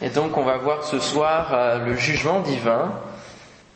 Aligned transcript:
Et 0.00 0.10
donc 0.10 0.36
on 0.36 0.42
va 0.42 0.56
voir 0.58 0.84
ce 0.84 1.00
soir 1.00 1.50
euh, 1.52 1.84
le 1.84 1.96
jugement 1.96 2.40
divin 2.40 2.92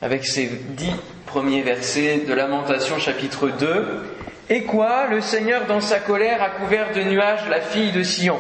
avec 0.01 0.25
ces 0.25 0.47
dix 0.47 0.95
premiers 1.27 1.63
versets 1.63 2.23
de 2.29 2.33
Lamentation 2.33 2.99
chapitre 2.99 3.49
2. 3.49 4.05
Et 4.51 4.63
quoi? 4.63 5.07
Le 5.09 5.21
Seigneur 5.21 5.67
dans 5.67 5.81
sa 5.81 5.99
colère 5.99 6.43
a 6.43 6.51
couvert 6.51 6.93
de 6.95 7.03
nuages 7.03 7.49
la 7.49 7.61
fille 7.61 7.93
de 7.93 8.03
Sion. 8.03 8.39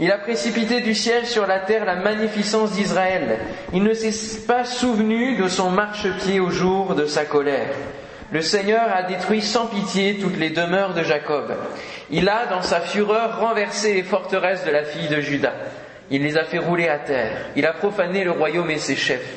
Il 0.00 0.10
a 0.10 0.18
précipité 0.18 0.80
du 0.80 0.94
ciel 0.94 1.24
sur 1.26 1.46
la 1.46 1.60
terre 1.60 1.84
la 1.84 1.94
magnificence 1.94 2.72
d'Israël. 2.72 3.38
Il 3.72 3.84
ne 3.84 3.94
s'est 3.94 4.40
pas 4.46 4.64
souvenu 4.64 5.36
de 5.36 5.46
son 5.46 5.70
marchepied 5.70 6.40
au 6.40 6.50
jour 6.50 6.94
de 6.94 7.06
sa 7.06 7.24
colère. 7.24 7.74
Le 8.32 8.40
Seigneur 8.40 8.82
a 8.92 9.04
détruit 9.04 9.42
sans 9.42 9.66
pitié 9.66 10.18
toutes 10.18 10.38
les 10.38 10.50
demeures 10.50 10.94
de 10.94 11.04
Jacob. 11.04 11.54
Il 12.10 12.28
a, 12.28 12.46
dans 12.46 12.62
sa 12.62 12.80
fureur, 12.80 13.38
renversé 13.38 13.94
les 13.94 14.02
forteresses 14.02 14.64
de 14.64 14.70
la 14.72 14.82
fille 14.82 15.08
de 15.08 15.20
Judas. 15.20 15.54
Il 16.14 16.22
les 16.22 16.36
a 16.36 16.44
fait 16.44 16.58
rouler 16.58 16.86
à 16.86 17.00
terre. 17.00 17.38
Il 17.56 17.66
a 17.66 17.72
profané 17.72 18.22
le 18.22 18.30
royaume 18.30 18.70
et 18.70 18.78
ses 18.78 18.94
chefs. 18.94 19.34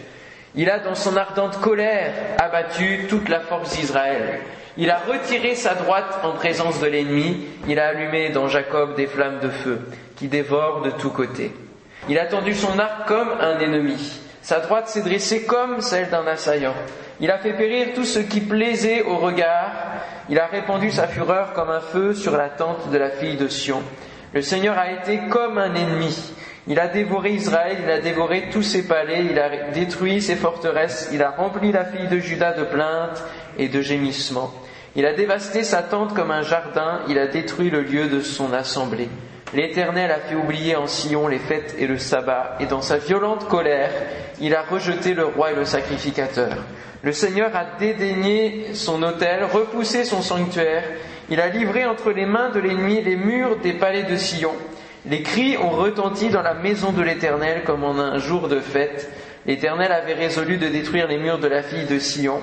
Il 0.54 0.70
a, 0.70 0.78
dans 0.78 0.94
son 0.94 1.18
ardente 1.18 1.60
colère, 1.60 2.14
abattu 2.38 3.08
toute 3.10 3.30
la 3.30 3.40
force 3.40 3.76
d'Israël. 3.76 4.42
Il 4.78 4.92
a 4.92 5.00
retiré 5.00 5.56
sa 5.56 5.74
droite 5.74 6.20
en 6.22 6.34
présence 6.34 6.80
de 6.80 6.86
l'ennemi. 6.86 7.48
Il 7.68 7.80
a 7.80 7.88
allumé 7.88 8.30
dans 8.30 8.48
Jacob 8.48 8.96
des 8.96 9.08
flammes 9.08 9.40
de 9.40 9.50
feu 9.50 9.80
qui 10.18 10.28
dévorent 10.28 10.84
de 10.84 10.92
tous 10.92 11.10
côtés. 11.10 11.52
Il 12.10 12.20
a 12.20 12.28
tendu 12.28 12.54
son 12.54 12.78
arc 12.78 13.08
comme 13.08 13.32
un 13.42 13.58
ennemi. 13.58 14.22
Sa 14.44 14.60
droite 14.60 14.88
s'est 14.88 15.02
dressée 15.02 15.46
comme 15.46 15.82
celle 15.82 16.12
d'un 16.12 16.28
assaillant. 16.28 16.76
Il 17.20 17.32
a 17.32 17.40
fait 17.40 17.54
périr 17.54 17.96
tout 17.96 18.06
ce 18.06 18.20
qui 18.20 18.40
plaisait 18.40 19.02
au 19.02 19.18
regard. 19.18 19.72
Il 20.30 20.38
a 20.38 20.46
répandu 20.46 20.92
sa 20.92 21.08
fureur 21.08 21.54
comme 21.54 21.72
un 21.72 21.82
feu 21.82 22.14
sur 22.14 22.38
la 22.38 22.50
tente 22.50 22.92
de 22.92 22.98
la 23.00 23.10
fille 23.10 23.36
de 23.36 23.48
Sion. 23.48 23.82
Le 24.32 24.44
Seigneur 24.44 24.78
a 24.78 24.92
été 24.92 25.22
comme 25.28 25.58
un 25.58 25.74
ennemi. 25.74 26.34
Il 26.70 26.80
a 26.82 26.88
dévoré 26.88 27.32
Israël, 27.32 27.78
il 27.82 27.90
a 27.90 28.00
dévoré 28.00 28.50
tous 28.52 28.64
ses 28.64 28.86
palais, 28.86 29.24
il 29.30 29.40
a 29.40 29.72
détruit 29.72 30.22
ses 30.22 30.36
forteresses, 30.36 31.10
il 31.14 31.24
a 31.24 31.32
rempli 31.32 31.72
la 31.72 31.86
fille 31.86 32.08
de 32.08 32.20
Judas 32.20 32.54
de 32.54 32.64
plaintes 32.64 33.24
et 33.58 33.70
de 33.70 33.82
gémissements. 33.82 34.54
Il 34.96 35.06
a 35.06 35.14
dévasté 35.14 35.64
sa 35.64 35.82
tente 35.82 36.14
comme 36.14 36.32
un 36.32 36.42
jardin, 36.42 37.02
il 37.08 37.20
a 37.20 37.28
détruit 37.28 37.70
le 37.70 37.82
lieu 37.82 38.08
de 38.08 38.20
son 38.20 38.52
assemblée. 38.52 39.08
L'Éternel 39.54 40.12
a 40.12 40.20
fait 40.20 40.36
oublier 40.36 40.76
en 40.76 40.88
Sion 40.88 41.30
les 41.30 41.40
fêtes 41.40 41.76
et 41.80 41.88
le 41.88 41.98
sabbat, 41.98 42.58
et 42.60 42.66
dans 42.66 42.82
sa 42.82 42.98
violente 42.98 43.48
colère, 43.48 43.92
il 44.42 44.54
a 44.54 44.62
rejeté 44.62 45.14
le 45.14 45.26
roi 45.26 45.52
et 45.54 45.56
le 45.56 45.64
sacrificateur. 45.64 46.66
Le 47.02 47.14
Seigneur 47.14 47.56
a 47.56 47.78
dédaigné 47.80 48.74
son 48.74 49.04
autel, 49.04 49.46
repoussé 49.46 50.04
son 50.04 50.22
sanctuaire, 50.22 50.84
il 51.30 51.40
a 51.40 51.48
livré 51.48 51.86
entre 51.86 52.12
les 52.12 52.26
mains 52.26 52.50
de 52.50 52.60
l'ennemi 52.60 53.02
les 53.02 53.16
murs 53.16 53.58
des 53.58 53.74
palais 53.74 54.04
de 54.04 54.18
Sion. 54.18 54.52
Les 55.10 55.22
cris 55.22 55.58
ont 55.58 55.70
retenti 55.70 56.30
dans 56.30 56.42
la 56.42 56.54
maison 56.54 56.92
de 56.92 57.02
l'Éternel 57.02 57.64
comme 57.66 57.86
en 57.86 57.98
un 57.98 58.18
jour 58.18 58.50
de 58.50 58.60
fête. 58.60 59.10
L'Éternel 59.46 59.92
avait 59.94 60.14
résolu 60.14 60.58
de 60.58 60.68
détruire 60.68 61.08
les 61.08 61.18
murs 61.18 61.40
de 61.40 61.48
la 61.48 61.64
fille 61.64 61.86
de 61.86 61.98
Sion. 61.98 62.42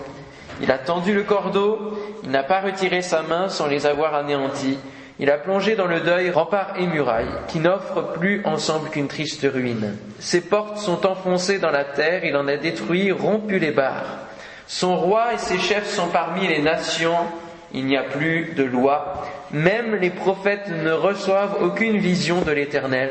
Il 0.63 0.71
a 0.71 0.79
tendu 0.79 1.13
le 1.13 1.25
cordeau, 1.25 1.93
il 2.23 2.31
n'a 2.31 2.43
pas 2.43 2.61
retiré 2.61 3.03
sa 3.03 3.23
main 3.23 3.51
sans 3.51 3.67
les 3.67 3.85
avoir 3.85 4.15
anéantis. 4.15 4.79
Il 5.19 5.31
a 5.31 5.37
plongé 5.37 5.77
dans 5.77 5.87
le 5.87 6.01
deuil 6.01 6.31
remparts 6.31 6.75
et 6.79 6.87
murailles, 6.87 7.29
qui 7.49 7.61
n'offrent 7.61 8.15
plus 8.15 8.41
ensemble 8.45 8.89
qu'une 8.89 9.09
triste 9.09 9.47
ruine. 9.53 9.97
Ses 10.19 10.41
portes 10.41 10.79
sont 10.79 11.07
enfoncées 11.07 11.59
dans 11.59 11.71
la 11.71 11.85
terre, 11.85 12.25
il 12.25 12.37
en 12.37 12.49
a 12.49 12.57
détruit, 12.57 13.13
rompu 13.13 13.59
les 13.59 13.71
barres. 13.73 14.19
Son 14.67 14.97
roi 14.97 15.35
et 15.35 15.39
ses 15.39 15.59
chefs 15.59 15.89
sont 15.89 16.09
parmi 16.09 16.49
les 16.49 16.63
nations, 16.63 17.27
il 17.75 17.87
n'y 17.87 17.97
a 17.97 18.05
plus 18.05 18.55
de 18.57 18.63
loi. 18.63 19.27
Même 19.51 19.97
les 19.97 20.11
prophètes 20.11 20.69
ne 20.69 20.93
reçoivent 20.93 21.59
aucune 21.61 21.99
vision 21.99 22.41
de 22.41 22.53
l'Éternel. 22.53 23.11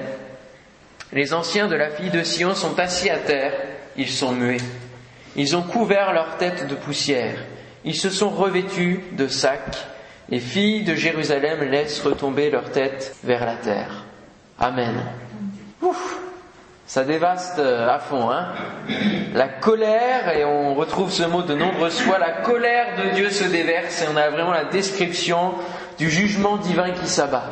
Les 1.11 1.33
anciens 1.33 1.67
de 1.67 1.75
la 1.75 1.89
fille 1.89 2.09
de 2.09 2.23
Sion 2.23 2.55
sont 2.55 2.79
assis 2.79 3.09
à 3.09 3.17
terre, 3.17 3.53
ils 3.97 4.09
sont 4.09 4.31
muets. 4.31 4.57
Ils 5.35 5.55
ont 5.55 5.61
couvert 5.61 6.13
leur 6.13 6.37
tête 6.37 6.67
de 6.67 6.75
poussière, 6.75 7.37
ils 7.85 7.95
se 7.95 8.09
sont 8.09 8.29
revêtus 8.29 9.01
de 9.11 9.27
sacs. 9.27 9.77
Les 10.29 10.39
filles 10.39 10.83
de 10.83 10.95
Jérusalem 10.95 11.69
laissent 11.69 12.01
retomber 12.01 12.49
leur 12.49 12.71
tête 12.71 13.15
vers 13.23 13.45
la 13.45 13.55
terre. 13.55 14.05
Amen. 14.57 15.03
Ça 16.85 17.05
dévaste 17.05 17.59
euh, 17.59 17.87
à 17.87 17.99
fond, 17.99 18.29
hein 18.29 18.47
La 19.33 19.47
colère, 19.47 20.35
et 20.35 20.43
on 20.43 20.75
retrouve 20.75 21.11
ce 21.11 21.23
mot 21.23 21.41
de 21.41 21.55
nombreuses 21.55 21.99
fois, 22.01 22.19
la 22.19 22.31
colère 22.31 22.87
de 22.97 23.15
Dieu 23.15 23.29
se 23.29 23.45
déverse, 23.45 24.01
et 24.01 24.05
on 24.13 24.17
a 24.17 24.29
vraiment 24.29 24.51
la 24.51 24.65
description 24.65 25.53
du 25.97 26.09
jugement 26.09 26.57
divin 26.57 26.91
qui 26.91 27.07
s'abat. 27.07 27.43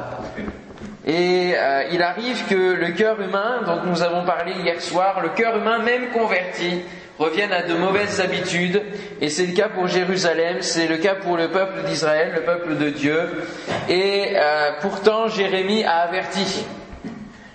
Et 1.05 1.53
euh, 1.55 1.83
il 1.91 2.03
arrive 2.03 2.45
que 2.47 2.73
le 2.73 2.91
cœur 2.91 3.19
humain, 3.21 3.61
dont 3.65 3.89
nous 3.89 4.03
avons 4.03 4.25
parlé 4.25 4.51
hier 4.51 4.81
soir, 4.81 5.21
le 5.21 5.29
cœur 5.29 5.55
humain 5.55 5.79
même 5.79 6.09
converti, 6.09 6.81
revienne 7.17 7.53
à 7.53 7.63
de 7.63 7.73
mauvaises 7.73 8.19
habitudes, 8.19 8.81
et 9.21 9.29
c'est 9.29 9.45
le 9.45 9.53
cas 9.53 9.69
pour 9.69 9.87
Jérusalem, 9.87 10.57
c'est 10.59 10.87
le 10.87 10.97
cas 10.97 11.15
pour 11.15 11.37
le 11.37 11.49
peuple 11.49 11.83
d'Israël, 11.83 12.33
le 12.35 12.41
peuple 12.41 12.75
de 12.75 12.89
Dieu, 12.89 13.45
et 13.87 14.33
euh, 14.35 14.71
pourtant 14.81 15.29
Jérémie 15.29 15.85
a 15.85 16.01
averti. 16.01 16.65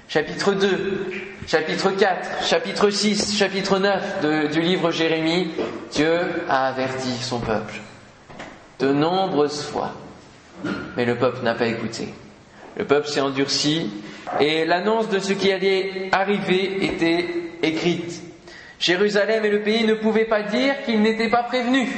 Chapitre 0.08 0.52
2, 0.54 1.10
chapitre 1.48 1.90
4, 1.90 2.44
chapitre 2.44 2.90
6, 2.90 3.36
chapitre 3.36 3.80
9 3.80 4.52
du 4.52 4.60
livre 4.60 4.92
Jérémie, 4.92 5.50
Dieu 5.90 6.16
a 6.48 6.68
averti 6.68 7.10
son 7.20 7.40
peuple 7.40 7.80
de 8.78 8.92
nombreuses 8.92 9.62
fois. 9.62 9.92
Mais 10.96 11.04
le 11.04 11.16
peuple 11.16 11.42
n'a 11.42 11.54
pas 11.54 11.66
écouté. 11.66 12.14
Le 12.76 12.84
peuple 12.84 13.08
s'est 13.08 13.20
endurci 13.20 13.90
et 14.38 14.64
l'annonce 14.64 15.08
de 15.08 15.18
ce 15.18 15.32
qui 15.32 15.50
allait 15.50 16.08
arriver 16.12 16.84
était 16.84 17.26
écrite. 17.62 18.22
Jérusalem 18.78 19.44
et 19.44 19.50
le 19.50 19.62
pays 19.62 19.84
ne 19.84 19.94
pouvaient 19.94 20.24
pas 20.26 20.42
dire 20.42 20.74
qu'ils 20.84 21.02
n'étaient 21.02 21.30
pas 21.30 21.42
prévenus. 21.42 21.88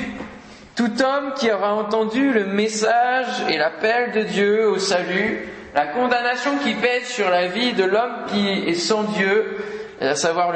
Tout 0.76 1.02
homme 1.02 1.34
qui 1.36 1.50
aura 1.50 1.74
entendu 1.74 2.32
le 2.32 2.46
message 2.46 3.44
et 3.50 3.58
l'appel 3.58 4.12
de 4.12 4.22
Dieu 4.22 4.68
au 4.70 4.78
salut 4.78 5.48
la 5.78 5.86
condamnation 5.86 6.58
qui 6.58 6.74
pèse 6.74 7.06
sur 7.06 7.30
la 7.30 7.46
vie 7.46 7.72
de 7.72 7.84
l'homme 7.84 8.24
qui 8.26 8.48
est 8.48 8.74
sans 8.74 9.04
Dieu, 9.04 9.58
à 10.00 10.16
savoir 10.16 10.52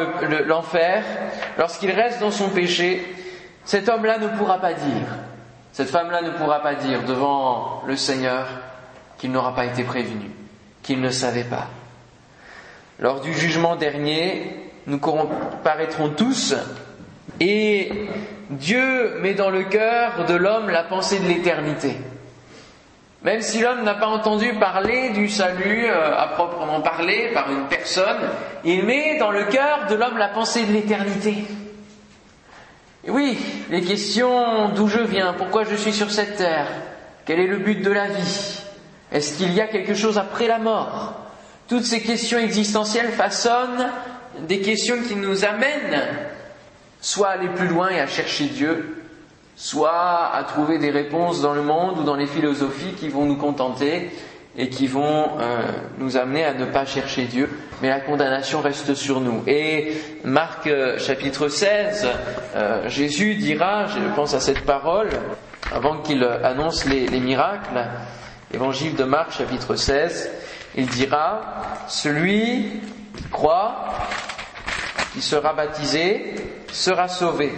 l'enfer, 0.47 1.05
lorsqu'il 1.57 1.93
reste 1.93 2.19
dans 2.19 2.33
son 2.33 2.49
péché, 2.49 3.07
cet 3.65 3.89
homme-là 3.89 4.19
ne 4.19 4.27
pourra 4.37 4.59
pas 4.59 4.73
dire, 4.73 5.07
cette 5.71 5.91
femme-là 5.91 6.23
ne 6.23 6.31
pourra 6.31 6.61
pas 6.61 6.75
dire 6.75 7.05
devant 7.05 7.85
le 7.87 7.95
Seigneur 7.95 8.49
qu'il 9.17 9.31
n'aura 9.31 9.55
pas 9.55 9.67
été 9.67 9.85
prévenu, 9.85 10.29
qu'il 10.83 11.01
ne 11.01 11.11
savait 11.11 11.45
pas. 11.45 11.69
Lors 12.99 13.21
du 13.21 13.33
jugement 13.33 13.77
dernier, 13.77 14.73
nous 14.89 14.99
comparaîtrons 14.99 16.09
tous 16.09 16.57
et 17.39 18.09
Dieu 18.51 19.21
met 19.21 19.35
dans 19.35 19.51
le 19.51 19.63
cœur 19.63 20.25
de 20.27 20.35
l'homme 20.35 20.69
la 20.69 20.83
pensée 20.83 21.21
de 21.21 21.29
l'éternité. 21.29 21.97
Même 23.25 23.41
si 23.41 23.61
l'homme 23.61 23.85
n'a 23.85 23.95
pas 23.95 24.09
entendu 24.09 24.53
parler 24.55 25.11
du 25.11 25.29
salut 25.29 25.87
euh, 25.87 26.19
à 26.19 26.27
proprement 26.29 26.81
parler 26.81 27.31
par 27.33 27.51
une 27.53 27.69
personne, 27.69 28.19
il 28.65 28.85
met 28.85 29.19
dans 29.19 29.31
le 29.31 29.45
cœur 29.45 29.87
de 29.89 29.95
l'homme 29.95 30.19
la 30.19 30.29
pensée 30.29 30.65
de 30.65 30.73
l'éternité. 30.73 31.45
Oui, 33.07 33.39
les 33.71 33.83
questions 33.83 34.71
d'où 34.71 34.89
je 34.89 34.99
viens, 35.01 35.35
pourquoi 35.35 35.65
je 35.65 35.77
suis 35.77 35.93
sur 35.93 36.11
cette 36.11 36.37
terre, 36.37 36.67
quel 37.25 37.39
est 37.39 37.47
le 37.47 37.59
but 37.59 37.83
de 37.83 37.91
la 37.91 38.09
vie, 38.09 38.63
est-ce 39.13 39.37
qu'il 39.37 39.53
y 39.53 39.61
a 39.61 39.67
quelque 39.67 39.95
chose 39.95 40.19
après 40.19 40.49
la 40.49 40.59
mort? 40.59 41.15
Toutes 41.69 41.85
ces 41.85 42.03
questions 42.03 42.39
existentielles 42.39 43.11
façonnent 43.11 43.91
des 44.41 44.61
questions 44.61 44.97
qui 45.07 45.15
nous 45.15 45.45
amènent 45.45 46.03
soit 47.01 47.29
à 47.29 47.33
aller 47.33 47.49
plus 47.49 47.69
loin 47.69 47.91
et 47.91 48.01
à 48.01 48.07
chercher 48.07 48.47
Dieu, 48.47 49.02
soit 49.63 50.35
à 50.35 50.43
trouver 50.43 50.79
des 50.79 50.91
réponses 50.91 51.41
dans 51.41 51.55
le 51.55 51.63
monde 51.63 52.01
ou 52.01 52.03
dans 52.03 52.17
les 52.17 52.27
philosophies 52.27 52.95
qui 52.99 53.09
vont 53.09 53.27
nous 53.27 53.37
contenter 53.37 54.11
et 54.59 54.69
qui 54.69 54.89
vont 54.89 55.39
euh, 55.39 55.63
nous 55.99 56.17
amener 56.17 56.45
à 56.45 56.53
ne 56.53 56.65
pas 56.65 56.85
chercher 56.85 57.27
Dieu, 57.27 57.49
mais 57.81 57.89
la 57.89 58.01
condamnation 58.01 58.61
reste 58.61 58.95
sur 58.95 59.21
nous. 59.21 59.45
Et 59.47 59.97
Marc 60.25 60.67
euh, 60.67 60.99
chapitre 60.99 61.47
16, 61.47 62.09
euh, 62.57 62.89
Jésus 62.89 63.37
dira, 63.37 63.87
je 63.87 64.01
pense 64.17 64.35
à 64.35 64.41
cette 64.41 64.67
parole, 64.67 65.11
avant 65.73 65.99
qu'il 65.99 66.25
annonce 66.25 66.85
les, 66.85 67.07
les 67.07 67.21
miracles, 67.21 67.87
évangile 68.53 68.97
de 68.97 69.05
Marc 69.05 69.31
chapitre 69.31 69.77
16, 69.77 70.29
il 70.75 70.87
dira, 70.87 71.41
celui 71.87 72.81
qui 73.17 73.29
croit, 73.31 73.91
qui 75.15 75.23
sera 75.23 75.53
baptisé, 75.53 76.35
sera 76.73 77.07
sauvé. 77.07 77.53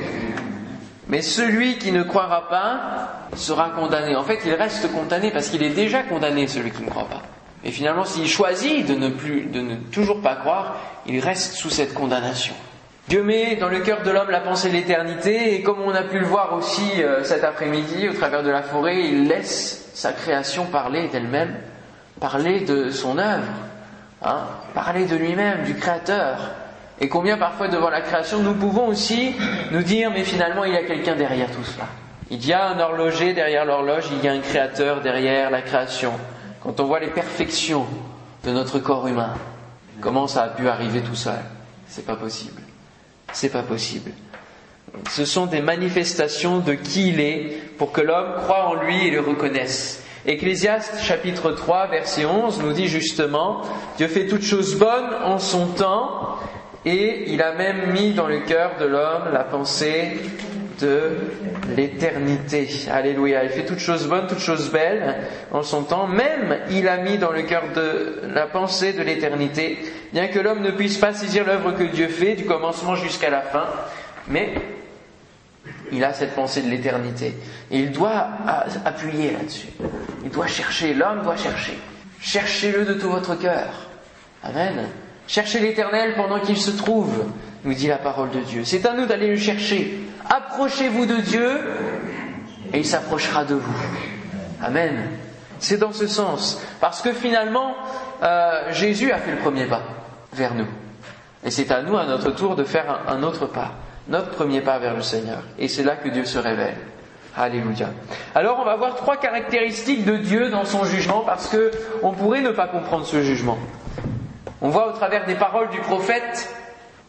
Mais 1.09 1.21
celui 1.21 1.79
qui 1.79 1.93
ne 1.93 2.03
croira 2.03 2.49
pas 2.49 3.27
sera 3.37 3.71
condamné. 3.71 4.17
En 4.17 4.23
fait, 4.23 4.41
il 4.47 4.55
reste 4.55 4.91
condamné 4.93 5.31
parce 5.31 5.49
qu'il 5.49 5.63
est 5.63 5.71
déjà 5.75 6.03
condamné, 6.03 6.47
celui 6.47 6.71
qui 6.71 6.83
ne 6.83 6.89
croit 6.89 7.09
pas. 7.09 7.23
Et 7.63 7.71
finalement, 7.71 8.05
s'il 8.05 8.29
choisit 8.29 8.87
de 8.87 8.95
ne 8.95 9.09
plus, 9.09 9.47
de 9.47 9.61
ne 9.61 9.77
toujours 9.77 10.21
pas 10.21 10.37
croire, 10.37 10.77
il 11.07 11.21
reste 11.21 11.55
sous 11.55 11.71
cette 11.71 11.95
condamnation. 11.95 12.55
Dieu 13.09 13.23
met 13.23 13.57
dans 13.57 13.69
le 13.69 13.81
cœur 13.81 14.03
de 14.03 14.11
l'homme 14.11 14.31
la 14.31 14.41
pensée 14.41 14.69
de 14.69 14.75
l'éternité, 14.75 15.55
et 15.55 15.63
comme 15.63 15.81
on 15.81 15.95
a 15.95 16.03
pu 16.03 16.19
le 16.19 16.27
voir 16.27 16.55
aussi 16.55 17.03
euh, 17.03 17.23
cet 17.23 17.45
après-midi 17.45 18.09
au 18.09 18.15
travers 18.15 18.43
de 18.43 18.51
la 18.51 18.63
forêt, 18.63 19.05
il 19.05 19.29
laisse 19.29 19.91
sa 19.95 20.13
création 20.13 20.65
parler 20.65 21.09
d'elle-même, 21.09 21.55
parler 22.19 22.61
de 22.61 22.91
son 22.91 23.19
œuvre, 23.19 23.45
hein, 24.23 24.47
parler 24.75 25.05
de 25.05 25.17
lui-même, 25.17 25.65
du 25.65 25.75
Créateur. 25.75 26.39
Et 27.01 27.09
combien 27.09 27.37
parfois 27.37 27.69
devant 27.69 27.91
la 27.91 28.01
création, 28.01 28.41
nous 28.41 28.55
pouvons 28.55 28.89
aussi 28.89 29.35
nous 29.73 29.83
dire, 29.83 30.11
mais 30.11 30.25
finalement, 30.25 30.65
il 30.65 30.75
y 30.75 30.77
a 30.77 30.85
quelqu'un 30.85 31.17
derrière 31.17 31.51
tout 31.51 31.65
cela. 31.65 31.87
Il 32.31 32.45
y 32.47 32.53
a 32.53 32.69
un 32.69 32.79
horloger 32.79 33.33
derrière 33.33 33.65
l'horloge, 33.65 34.05
il 34.13 34.25
y 34.25 34.29
a 34.29 34.33
un 34.33 34.41
créateur 34.41 35.01
derrière 35.01 35.51
la 35.51 35.63
création. 35.63 36.13
Quand 36.63 36.81
on 36.81 36.85
voit 36.85 37.01
les 37.01 37.09
perfections 37.09 37.87
de 38.45 38.51
notre 38.51 38.79
corps 38.79 39.07
humain, 39.07 39.35
comment 40.01 40.27
ça 40.27 40.45
a 40.45 40.49
pu 40.49 40.69
arriver 40.69 41.01
tout 41.03 41.15
seul 41.15 41.41
C'est 41.87 42.07
pas 42.07 42.17
possible. 42.17 42.63
C'est 43.33 43.51
pas 43.51 43.63
possible. 43.63 44.13
Ce 45.11 45.25
sont 45.25 45.47
des 45.47 45.61
manifestations 45.61 46.61
de 46.61 46.75
qui 46.75 47.09
il 47.09 47.21
est 47.21 47.61
pour 47.77 47.93
que 47.93 48.01
l'homme 48.01 48.35
croit 48.43 48.67
en 48.69 48.75
lui 48.75 49.09
et 49.09 49.11
le 49.11 49.21
reconnaisse. 49.21 50.05
Ecclésiaste 50.25 51.01
chapitre 51.03 51.51
3 51.53 51.89
verset 51.89 52.25
11 52.25 52.63
nous 52.63 52.73
dit 52.73 52.87
justement 52.87 53.61
Dieu 53.99 54.07
fait 54.09 54.27
toutes 54.27 54.45
choses 54.45 54.77
bonnes 54.77 55.13
en 55.23 55.39
son 55.39 55.67
temps 55.67 56.39
et 56.85 57.33
il 57.33 57.43
a 57.43 57.53
même 57.53 57.93
mis 57.93 58.13
dans 58.13 58.27
le 58.27 58.41
cœur 58.41 58.73
de 58.79 58.85
l'homme 58.85 59.33
la 59.33 59.45
pensée 59.45 60.21
de 60.81 61.17
l'éternité. 61.77 62.69
Alléluia. 62.91 63.45
Il 63.45 63.51
fait 63.51 63.65
toutes 63.65 63.79
choses 63.79 64.07
bonnes, 64.07 64.27
toutes 64.27 64.41
choses 64.41 64.71
belles 64.71 65.17
en 65.51 65.63
son 65.63 65.83
temps. 65.85 66.07
Même 66.07 66.59
il 66.71 66.89
a 66.89 66.99
mis 66.99 67.17
dans 67.17 67.33
le 67.33 67.43
cœur 67.43 67.63
de 67.75 68.23
la 68.35 68.47
pensée 68.47 68.93
de 68.93 69.03
l'éternité, 69.03 69.79
bien 70.13 70.29
que 70.29 70.39
l'homme 70.39 70.61
ne 70.61 70.71
puisse 70.71 70.99
pas 70.99 71.15
saisir 71.15 71.47
l'œuvre 71.47 71.73
que 71.73 71.85
Dieu 71.85 72.09
fait 72.09 72.35
du 72.35 72.45
commencement 72.45 72.97
jusqu'à 72.97 73.31
la 73.31 73.41
fin. 73.41 73.67
Mais 74.29 74.55
il 75.93 76.05
a 76.05 76.13
cette 76.13 76.35
pensée 76.35 76.63
de 76.63 76.69
l'éternité. 76.69 77.35
Et 77.71 77.79
il 77.79 77.93
doit 77.93 78.29
appuyer 78.85 79.33
là-dessus. 79.33 79.69
Il 80.25 80.31
doit 80.31 80.47
chercher, 80.47 80.93
l'homme 80.93 81.23
doit 81.23 81.37
chercher. 81.37 81.79
Cherchez-le 82.21 82.85
de 82.85 82.95
tout 82.95 83.11
votre 83.11 83.39
cœur. 83.39 83.89
Amen. 84.43 84.87
Cherchez 85.27 85.61
l'éternel 85.61 86.15
pendant 86.17 86.41
qu'il 86.41 86.57
se 86.57 86.71
trouve, 86.71 87.25
nous 87.65 87.75
dit 87.75 87.89
la 87.89 87.97
parole 87.97 88.31
de 88.31 88.41
Dieu. 88.41 88.65
C'est 88.65 88.85
à 88.87 88.93
nous 88.93 89.07
d'aller 89.07 89.29
le 89.29 89.37
chercher. 89.37 90.01
Approchez-vous 90.29 91.07
de 91.07 91.17
Dieu 91.17 91.61
et 92.73 92.79
il 92.79 92.87
s'approchera 92.87 93.45
de 93.45 93.55
vous. 93.55 93.83
Amen. 94.63 95.11
C'est 95.59 95.79
dans 95.79 95.93
ce 95.93 96.07
sens. 96.07 96.61
Parce 96.81 97.01
que 97.01 97.13
finalement, 97.13 97.75
euh, 98.23 98.71
Jésus 98.73 99.13
a 99.13 99.19
fait 99.19 99.33
le 99.33 99.39
premier 99.39 99.67
pas 99.67 99.83
vers 100.33 100.55
nous. 100.55 100.67
Et 101.45 101.51
c'est 101.51 101.71
à 101.71 101.83
nous, 101.83 101.97
à 101.97 102.07
notre 102.07 102.31
tour, 102.31 102.57
de 102.57 102.65
faire 102.65 103.01
un 103.09 103.23
autre 103.23 103.47
pas 103.47 103.73
notre 104.09 104.31
premier 104.31 104.61
pas 104.61 104.79
vers 104.79 104.95
le 104.95 105.03
Seigneur. 105.03 105.43
Et 105.59 105.69
c'est 105.69 105.83
là 105.83 105.97
que 105.97 106.09
Dieu 106.09 106.25
se 106.25 106.39
révèle. 106.39 106.77
Alléluia. 107.37 107.89
Alors 108.35 108.59
on 108.61 108.65
va 108.65 108.77
voir 108.77 108.95
trois 108.95 109.17
caractéristiques 109.17 110.05
de 110.05 110.17
Dieu 110.17 110.51
dans 110.51 110.65
son 110.65 110.85
jugement 110.85 111.21
parce 111.27 111.49
que 111.49 111.73
on 112.03 112.13
pourrait 112.13 112.43
ne 112.43 112.51
pas 112.51 112.69
comprendre 112.69 113.05
ce 113.07 113.23
jugement. 113.23 113.59
On 114.61 114.69
voit 114.69 114.89
au 114.89 114.93
travers 114.93 115.27
des 115.27 115.35
paroles 115.35 115.71
du 115.71 115.81
prophète 115.81 116.55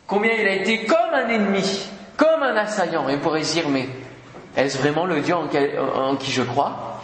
combien 0.08 0.34
il 0.34 0.48
a 0.48 0.54
été 0.54 0.86
comme 0.86 1.14
un 1.14 1.30
ennemi, 1.30 1.88
comme 2.18 2.44
un 2.44 2.56
assaillant. 2.56 3.10
Et 3.10 3.16
on 3.16 3.20
pourrait 3.20 3.42
dire 3.42 3.70
mais 3.70 3.88
est-ce 4.58 4.78
vraiment 4.78 5.06
le 5.06 5.22
Dieu 5.22 5.36
en 5.36 6.16
qui 6.16 6.32
je 6.32 6.42
crois? 6.44 6.96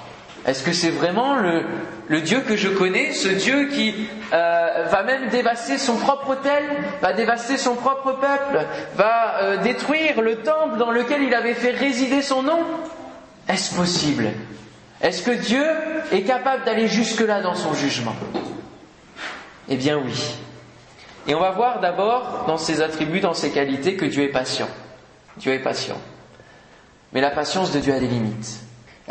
Est-ce 0.46 0.64
que 0.64 0.74
c'est 0.74 0.90
vraiment 0.90 1.36
le, 1.36 2.22
Dieu 2.22 2.42
que 2.42 2.56
je 2.56 2.68
connais, 2.70 3.12
ce 3.12 3.28
Dieu 3.28 3.68
qui 3.68 4.08
euh, 4.34 4.86
va 4.90 5.04
même 5.04 5.30
dévaster 5.30 5.78
son 5.78 5.98
propre 5.98 6.32
autel, 6.32 6.64
va 7.02 7.14
dévaster 7.14 7.58
son 7.58 7.76
propre 7.76 8.14
peuple, 8.14 8.66
va 8.96 9.36
euh, 9.42 9.58
détruire 9.58 10.22
le 10.22 10.38
temple 10.38 10.78
dans 10.78 10.90
lequel 10.90 11.22
il 11.22 11.36
avait 11.36 11.54
fait 11.54 11.72
résider 11.72 12.24
son 12.24 12.42
nom? 12.42 12.60
Est-ce 13.48 13.76
possible? 13.76 14.30
Est-ce 15.02 15.22
que 15.22 15.32
Dieu 15.32 15.66
est 16.12 16.24
capable 16.24 16.64
d'aller 16.64 16.88
jusque-là 16.88 17.42
dans 17.42 17.56
son 17.56 17.74
jugement? 17.76 18.16
Eh 19.72 19.78
bien 19.78 19.98
oui. 19.98 20.36
Et 21.28 21.34
on 21.34 21.40
va 21.40 21.50
voir 21.50 21.80
d'abord 21.80 22.44
dans 22.46 22.58
ses 22.58 22.82
attributs, 22.82 23.22
dans 23.22 23.34
ses 23.34 23.50
qualités, 23.50 23.96
que 23.96 24.06
Dieu 24.06 24.24
est 24.24 24.32
patient. 24.32 24.68
Dieu 25.38 25.54
est 25.54 25.60
patient. 25.60 25.98
Mais 27.14 27.22
la 27.22 27.32
patience 27.32 27.72
de 27.72 27.80
Dieu 27.80 27.94
a 27.94 28.00
des 28.00 28.08
limites 28.08 28.62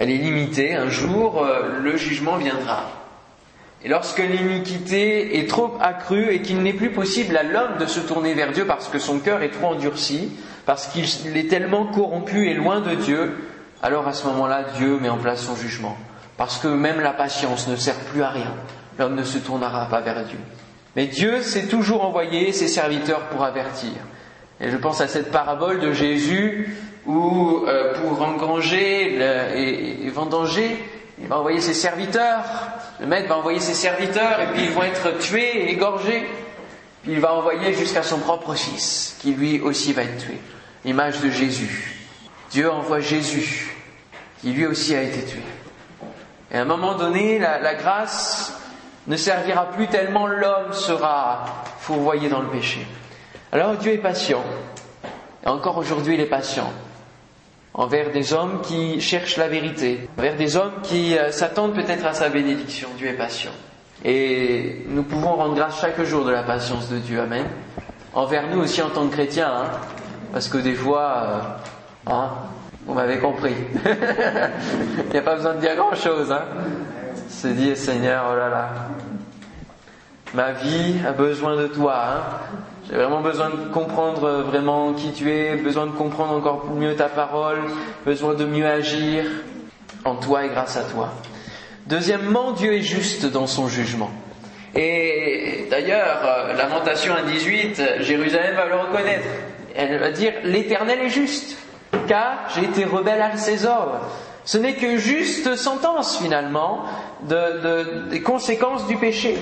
elle 0.01 0.11
est 0.11 0.17
limitée. 0.17 0.75
Un 0.75 0.89
jour, 0.89 1.45
euh, 1.45 1.79
le 1.83 1.97
jugement 1.97 2.37
viendra. 2.37 2.91
Et 3.85 3.89
lorsque 3.89 4.19
l'iniquité 4.19 5.39
est 5.39 5.49
trop 5.49 5.77
accrue 5.81 6.31
et 6.31 6.43
qu'il 6.43 6.62
n'est 6.62 6.73
plus 6.73 6.91
possible 6.91 7.37
à 7.37 7.43
l'homme 7.43 7.77
de 7.79 7.87
se 7.87 8.01
tourner 8.01 8.35
vers 8.35 8.53
Dieu 8.53 8.67
parce 8.67 8.89
que 8.89 8.99
son 8.99 9.21
cœur 9.21 9.43
est 9.43 9.51
trop 9.51 9.69
endurci, 9.69 10.33
parce 10.67 10.87
qu'il 10.87 11.37
est 11.37 11.49
tellement 11.49 11.87
corrompu 11.87 12.49
et 12.49 12.55
loin 12.55 12.81
de 12.81 12.95
Dieu, 12.95 13.37
alors 13.83 14.09
à 14.09 14.12
ce 14.12 14.27
moment-là, 14.27 14.65
Dieu 14.77 14.99
met 14.99 15.09
en 15.09 15.19
place 15.19 15.43
son 15.43 15.57
jugement. 15.57 15.97
Parce 16.37 16.59
que 16.59 16.69
même 16.69 17.01
la 17.01 17.12
patience 17.12 17.69
ne 17.69 17.77
sert 17.77 17.97
plus 17.97 18.23
à 18.23 18.31
rien. 18.31 18.55
L'homme 18.99 19.15
ne 19.15 19.25
se 19.25 19.39
tournera 19.39 19.87
pas 19.87 20.01
vers 20.01 20.25
Dieu. 20.25 20.39
Mais 20.97 21.07
Dieu 21.07 21.43
s'est 21.43 21.67
toujours 21.67 22.05
envoyé 22.05 22.53
ses 22.53 22.69
serviteurs 22.69 23.27
pour 23.29 23.45
avertir. 23.45 23.93
Et 24.61 24.71
je 24.71 24.77
pense 24.77 25.01
à 25.01 25.09
cette 25.09 25.31
parabole 25.31 25.81
de 25.81 25.93
Jésus 25.93 26.77
ou 27.07 27.65
euh, 27.67 27.95
pour 27.95 28.21
engranger 28.23 29.17
et, 30.05 30.11
vendanger, 30.11 30.77
il 31.21 31.29
va 31.29 31.39
envoyer 31.39 31.61
ses 31.61 31.75
serviteurs, 31.75 32.45
le 33.01 33.07
maître 33.07 33.29
va 33.29 33.39
envoyer 33.39 33.61
ses 33.61 33.75
serviteurs, 33.75 34.41
et 34.41 34.47
puis 34.53 34.65
ils 34.65 34.71
vont 34.71 34.83
être 34.83 35.19
tués 35.19 35.63
et 35.63 35.73
égorgés, 35.73 36.27
puis 37.03 37.13
il 37.13 37.21
va 37.21 37.35
envoyer 37.35 37.73
jusqu'à 37.73 38.03
son 38.03 38.19
propre 38.19 38.55
fils, 38.55 39.17
qui 39.21 39.33
lui 39.33 39.61
aussi 39.61 39.93
va 39.93 40.03
être 40.03 40.19
tué. 40.19 40.39
L'image 40.85 41.21
de 41.21 41.31
Jésus. 41.31 41.97
Dieu 42.51 42.71
envoie 42.71 43.01
Jésus, 43.01 43.77
qui 44.41 44.53
lui 44.53 44.67
aussi 44.67 44.95
a 44.95 45.03
été 45.03 45.25
tué. 45.25 45.43
Et 46.51 46.57
à 46.57 46.63
un 46.63 46.65
moment 46.65 46.97
donné, 46.97 47.39
la 47.39 47.75
grâce 47.75 48.40
ne 49.11 49.17
servira 49.17 49.67
plus 49.67 49.89
tellement 49.89 50.29
l'homme 50.29 50.73
sera 50.73 51.45
fourvoyé 51.81 52.29
dans 52.29 52.41
le 52.41 52.49
péché. 52.49 52.87
Alors 53.51 53.75
Dieu 53.75 53.93
est 53.93 53.99
patient. 53.99 54.43
Et 55.45 55.49
encore 55.49 55.77
aujourd'hui, 55.79 56.15
il 56.15 56.21
est 56.21 56.27
patient 56.27 56.71
envers 57.75 58.12
des 58.12 58.33
hommes 58.33 58.61
qui 58.62 59.01
cherchent 59.01 59.37
la 59.37 59.49
vérité, 59.49 60.09
envers 60.17 60.37
des 60.37 60.57
hommes 60.57 60.75
qui 60.85 61.19
euh, 61.19 61.33
s'attendent 61.33 61.75
peut-être 61.75 62.07
à 62.07 62.12
sa 62.12 62.29
bénédiction. 62.29 62.89
Dieu 62.99 63.09
est 63.09 63.15
patient. 63.17 63.53
Et 64.05 64.85
nous 64.87 65.03
pouvons 65.03 65.35
rendre 65.35 65.55
grâce 65.57 65.81
chaque 65.81 66.01
jour 66.05 66.25
de 66.25 66.31
la 66.31 66.45
patience 66.45 66.89
de 66.89 66.99
Dieu. 66.99 67.21
Amen. 67.21 67.47
Envers 68.15 68.49
nous 68.49 68.61
aussi 68.61 68.81
en 68.81 68.91
tant 68.91 69.07
que 69.09 69.12
chrétiens, 69.12 69.53
hein, 69.53 69.71
parce 70.33 70.49
que 70.49 70.59
des 70.59 70.75
fois, 70.75 71.01
euh, 71.01 72.12
hein, 72.12 72.31
vous 72.87 72.95
m'avez 72.95 73.19
compris. 73.19 73.55
Il 73.85 75.11
n'y 75.11 75.19
a 75.19 75.23
pas 75.23 75.35
besoin 75.35 75.55
de 75.55 75.61
dire 75.61 75.75
grand-chose. 75.75 76.31
Hein. 76.31 76.45
Se 77.29 77.49
dire, 77.49 77.77
Seigneur, 77.77 78.25
oh 78.33 78.37
là 78.37 78.49
là, 78.49 78.69
ma 80.35 80.53
vie 80.53 80.97
a 81.06 81.12
besoin 81.12 81.56
de 81.56 81.67
toi. 81.67 81.94
Hein. 81.97 82.23
J'ai 82.88 82.97
vraiment 82.97 83.21
besoin 83.21 83.50
de 83.50 83.73
comprendre 83.73 84.25
euh, 84.25 84.43
vraiment 84.43 84.93
qui 84.94 85.12
tu 85.12 85.31
es, 85.31 85.56
besoin 85.56 85.87
de 85.87 85.93
comprendre 85.93 86.35
encore 86.35 86.66
mieux 86.75 86.97
ta 86.97 87.09
parole, 87.09 87.59
besoin 88.05 88.35
de 88.35 88.45
mieux 88.45 88.66
agir 88.66 89.25
en 90.05 90.16
toi 90.16 90.45
et 90.45 90.49
grâce 90.49 90.76
à 90.76 90.83
toi. 90.83 91.11
Deuxièmement, 91.87 92.52
Dieu 92.52 92.75
est 92.75 92.83
juste 92.83 93.26
dans 93.26 93.47
son 93.47 93.69
jugement. 93.69 94.11
Et 94.75 95.66
d'ailleurs, 95.71 96.21
euh, 96.25 96.55
Lamentation 96.55 97.14
1.18, 97.14 98.02
Jérusalem 98.02 98.55
va 98.55 98.66
le 98.66 98.76
reconnaître. 98.76 99.26
Elle 99.75 99.99
va 99.99 100.11
dire, 100.11 100.33
l'Éternel 100.45 101.00
est 101.00 101.11
juste, 101.11 101.57
car 102.09 102.49
j'ai 102.55 102.64
été 102.64 102.85
rebelle 102.85 103.23
à 103.23 103.37
ses 103.37 103.66
ordres. 103.66 104.00
Ce 104.45 104.59
n'est 104.59 104.75
que 104.75 104.97
juste 104.97 105.55
sentence 105.57 106.19
finalement 106.19 106.85
des 107.23 108.21
conséquences 108.21 108.87
du 108.88 108.97
péché. 108.97 109.37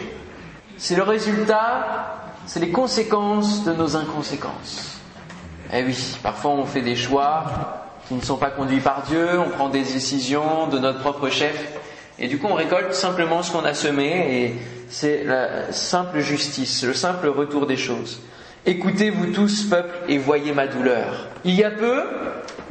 C'est 0.78 0.96
le 0.96 1.02
résultat 1.02 2.18
c'est 2.48 2.60
les 2.60 2.70
conséquences 2.70 3.62
de 3.64 3.74
nos 3.74 3.94
inconséquences. 3.94 4.98
Eh 5.74 5.82
oui, 5.82 6.16
parfois 6.22 6.52
on 6.52 6.64
fait 6.64 6.80
des 6.80 6.96
choix 6.96 7.44
qui 8.08 8.14
ne 8.14 8.22
sont 8.22 8.38
pas 8.38 8.48
conduits 8.48 8.80
par 8.80 9.02
Dieu, 9.02 9.38
on 9.38 9.50
prend 9.50 9.68
des 9.68 9.82
décisions 9.82 10.66
de 10.66 10.78
notre 10.78 11.00
propre 11.00 11.28
chef, 11.28 11.78
et 12.18 12.26
du 12.26 12.38
coup 12.38 12.46
on 12.48 12.54
récolte 12.54 12.94
simplement 12.94 13.42
ce 13.42 13.52
qu'on 13.52 13.66
a 13.66 13.74
semé, 13.74 14.44
et 14.44 14.54
c'est 14.88 15.24
la 15.24 15.72
simple 15.72 16.20
justice, 16.20 16.84
le 16.84 16.94
simple 16.94 17.28
retour 17.28 17.66
des 17.66 17.76
choses. 17.76 18.22
Écoutez-vous 18.64 19.32
tous, 19.32 19.64
peuple, 19.64 19.94
et 20.08 20.16
voyez 20.16 20.52
ma 20.52 20.66
douleur. 20.66 21.28
Il 21.44 21.54
y 21.54 21.64
a 21.64 21.70
peu, 21.70 22.02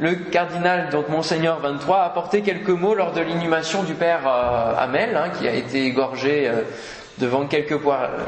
le 0.00 0.16
cardinal, 0.16 0.90
donc 0.90 1.08
Monseigneur 1.08 1.60
23, 1.60 1.98
a 1.98 2.04
apporté 2.06 2.42
quelques 2.42 2.68
mots 2.68 2.94
lors 2.94 3.12
de 3.12 3.20
l'inhumation 3.20 3.84
du 3.84 3.94
père 3.94 4.22
euh, 4.26 4.74
Hamel, 4.76 5.16
hein, 5.16 5.30
qui 5.38 5.46
a 5.46 5.52
été 5.52 5.86
égorgé 5.86 6.48
euh, 6.48 6.62
devant 7.18 7.46
quelques 7.46 7.78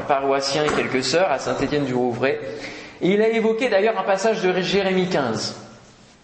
paroissiens 0.07 0.65
et 0.65 0.69
quelques 0.69 1.03
sœurs 1.03 1.31
à 1.31 1.39
Saint-Étienne-du-Rouvray. 1.39 2.39
Il 3.01 3.21
a 3.21 3.29
évoqué 3.29 3.69
d'ailleurs 3.69 3.99
un 3.99 4.03
passage 4.03 4.41
de 4.41 4.61
Jérémie 4.61 5.07
15. 5.09 5.55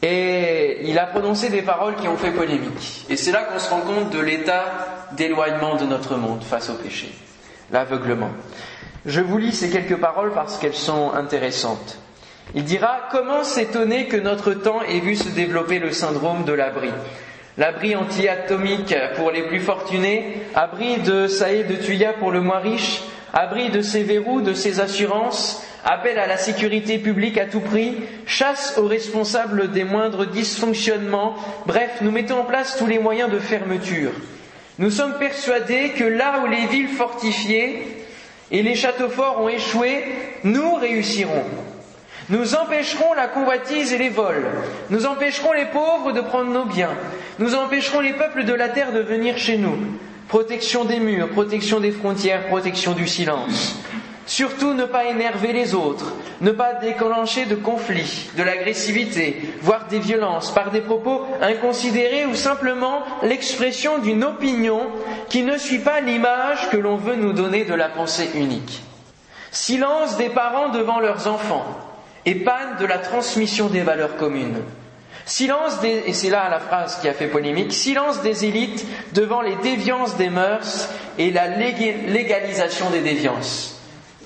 Et 0.04 0.82
il 0.84 1.00
a 1.00 1.08
prononcé 1.08 1.50
des 1.50 1.64
paroles 1.64 1.96
qui 1.96 2.08
ont 2.08 2.18
fait 2.18 2.32
polémique. 2.32 3.06
Et 3.10 3.18
c'est 3.18 3.32
là 3.32 3.44
qu'on 3.44 3.58
se 3.58 3.70
rend 3.70 3.82
compte 3.82 4.12
de 4.12 4.20
l'état 4.20 4.66
d'éloignement 5.14 5.76
de 5.76 5.86
notre 5.86 6.16
monde 6.16 6.44
face 6.44 6.70
au 6.70 6.76
péché, 6.76 7.12
l'aveuglement. 7.72 8.30
Je 9.06 9.22
vous 9.22 9.38
lis 9.38 9.54
ces 9.54 9.70
quelques 9.70 9.98
paroles 9.98 10.34
parce 10.34 10.58
qu'elles 10.58 10.76
sont 10.76 11.14
intéressantes. 11.14 11.98
Il 12.54 12.64
dira 12.64 13.08
Comment 13.12 13.44
s'étonner 13.44 14.08
que 14.08 14.18
notre 14.18 14.54
temps 14.54 14.82
ait 14.84 15.00
vu 15.00 15.16
se 15.16 15.30
développer 15.30 15.80
le 15.80 15.92
syndrome 15.92 16.46
de 16.46 16.54
l'abri? 16.54 16.90
L'abri 17.58 17.96
anti-atomique 17.96 18.96
pour 19.16 19.32
les 19.32 19.44
plus 19.44 19.60
fortunés, 19.60 20.42
abri 20.56 20.98
de 20.98 21.28
saé 21.28 21.64
de 21.64 21.76
tuya 21.76 22.14
pour 22.14 22.32
le 22.32 22.42
moins 22.42 22.60
riche, 22.60 23.02
abri 23.34 23.70
de 23.70 23.82
ses 23.82 24.04
verrous, 24.04 24.42
de 24.42 24.54
ses 24.54 24.80
assurances, 24.80 25.64
appel 25.84 26.20
à 26.20 26.28
la 26.28 26.38
sécurité 26.38 26.98
publique 26.98 27.38
à 27.38 27.46
tout 27.46 27.60
prix, 27.60 27.98
chasse 28.26 28.78
aux 28.78 28.88
responsables 28.88 29.72
des 29.72 29.84
moindres 29.84 30.28
dysfonctionnements, 30.28 31.36
bref, 31.66 31.98
nous 32.02 32.12
mettons 32.12 32.40
en 32.42 32.46
place 32.46 32.78
tous 32.78 32.88
les 32.88 33.00
moyens 33.00 33.32
de 33.32 33.40
fermeture. 33.40 34.12
Nous 34.80 34.92
sommes 34.92 35.18
persuadés 35.18 35.90
que 35.98 36.04
là 36.04 36.42
où 36.44 36.48
les 36.48 36.68
villes 36.68 36.90
fortifiées 36.90 38.06
et 38.52 38.62
les 38.62 38.76
châteaux 38.76 39.10
forts 39.10 39.42
ont 39.42 39.50
échoué, 39.50 40.04
nous 40.44 40.76
réussirons. 40.76 41.44
Nous 42.30 42.56
empêcherons 42.56 43.14
la 43.14 43.28
convoitise 43.28 43.94
et 43.94 43.98
les 43.98 44.10
vols. 44.10 44.46
Nous 44.90 45.06
empêcherons 45.06 45.54
les 45.54 45.66
pauvres 45.68 46.12
de 46.12 46.20
prendre 46.20 46.52
nos 46.52 46.66
biens. 46.66 46.92
Nous 47.40 47.56
empêcherons 47.56 48.02
les 48.02 48.12
peuples 48.14 48.44
de 48.44 48.54
la 48.54 48.68
terre 48.68 48.92
de 48.92 49.00
venir 49.00 49.38
chez 49.38 49.58
nous. 49.58 49.78
Protection 50.28 50.84
des 50.84 51.00
murs, 51.00 51.30
protection 51.30 51.80
des 51.80 51.92
frontières, 51.92 52.48
protection 52.48 52.92
du 52.92 53.08
silence. 53.08 53.80
Surtout 54.26 54.74
ne 54.74 54.84
pas 54.84 55.06
énerver 55.06 55.54
les 55.54 55.74
autres, 55.74 56.14
ne 56.42 56.52
pas 56.52 56.74
déclencher 56.74 57.46
de 57.46 57.56
conflits, 57.56 58.30
de 58.36 58.44
l'agressivité, 58.44 59.42
voire 59.62 59.88
des 59.88 60.00
violences 60.00 60.52
par 60.54 60.70
des 60.70 60.82
propos 60.82 61.26
inconsidérés 61.42 62.26
ou 62.26 62.36
simplement 62.36 63.04
l'expression 63.24 64.00
d'une 64.00 64.26
opinion 64.26 64.82
qui 65.30 65.44
ne 65.44 65.58
suit 65.58 65.80
pas 65.80 66.02
l'image 66.02 66.70
que 66.72 66.76
l'on 66.78 66.98
veut 66.98 67.16
nous 67.16 67.32
donner 67.32 67.64
de 67.64 67.74
la 67.74 67.88
pensée 67.88 68.30
unique. 68.36 68.82
Silence 69.52 70.18
des 70.18 70.28
parents 70.28 70.68
devant 70.70 71.00
leurs 71.00 71.28
enfants 71.28 71.66
et 72.26 72.36
panne 72.36 72.78
de 72.80 72.86
la 72.86 72.98
transmission 72.98 73.68
des 73.68 73.82
valeurs 73.82 74.18
communes. 74.18 74.62
Silence 75.26 75.82
des, 75.82 76.04
et 76.06 76.14
c'est 76.14 76.30
là 76.30 76.48
la 76.50 76.60
phrase 76.60 77.00
qui 77.02 77.10
a 77.10 77.14
fait 77.14 77.28
polémique, 77.28 77.74
silence 77.74 78.22
des 78.22 78.46
élites 78.46 78.86
devant 79.14 79.42
les 79.42 79.56
déviances 79.58 80.16
des 80.16 80.30
mœurs 80.30 80.90
et 81.18 81.32
la 81.32 81.48
légalisation 81.48 82.90
des 82.90 83.02
déviances. 83.02 83.78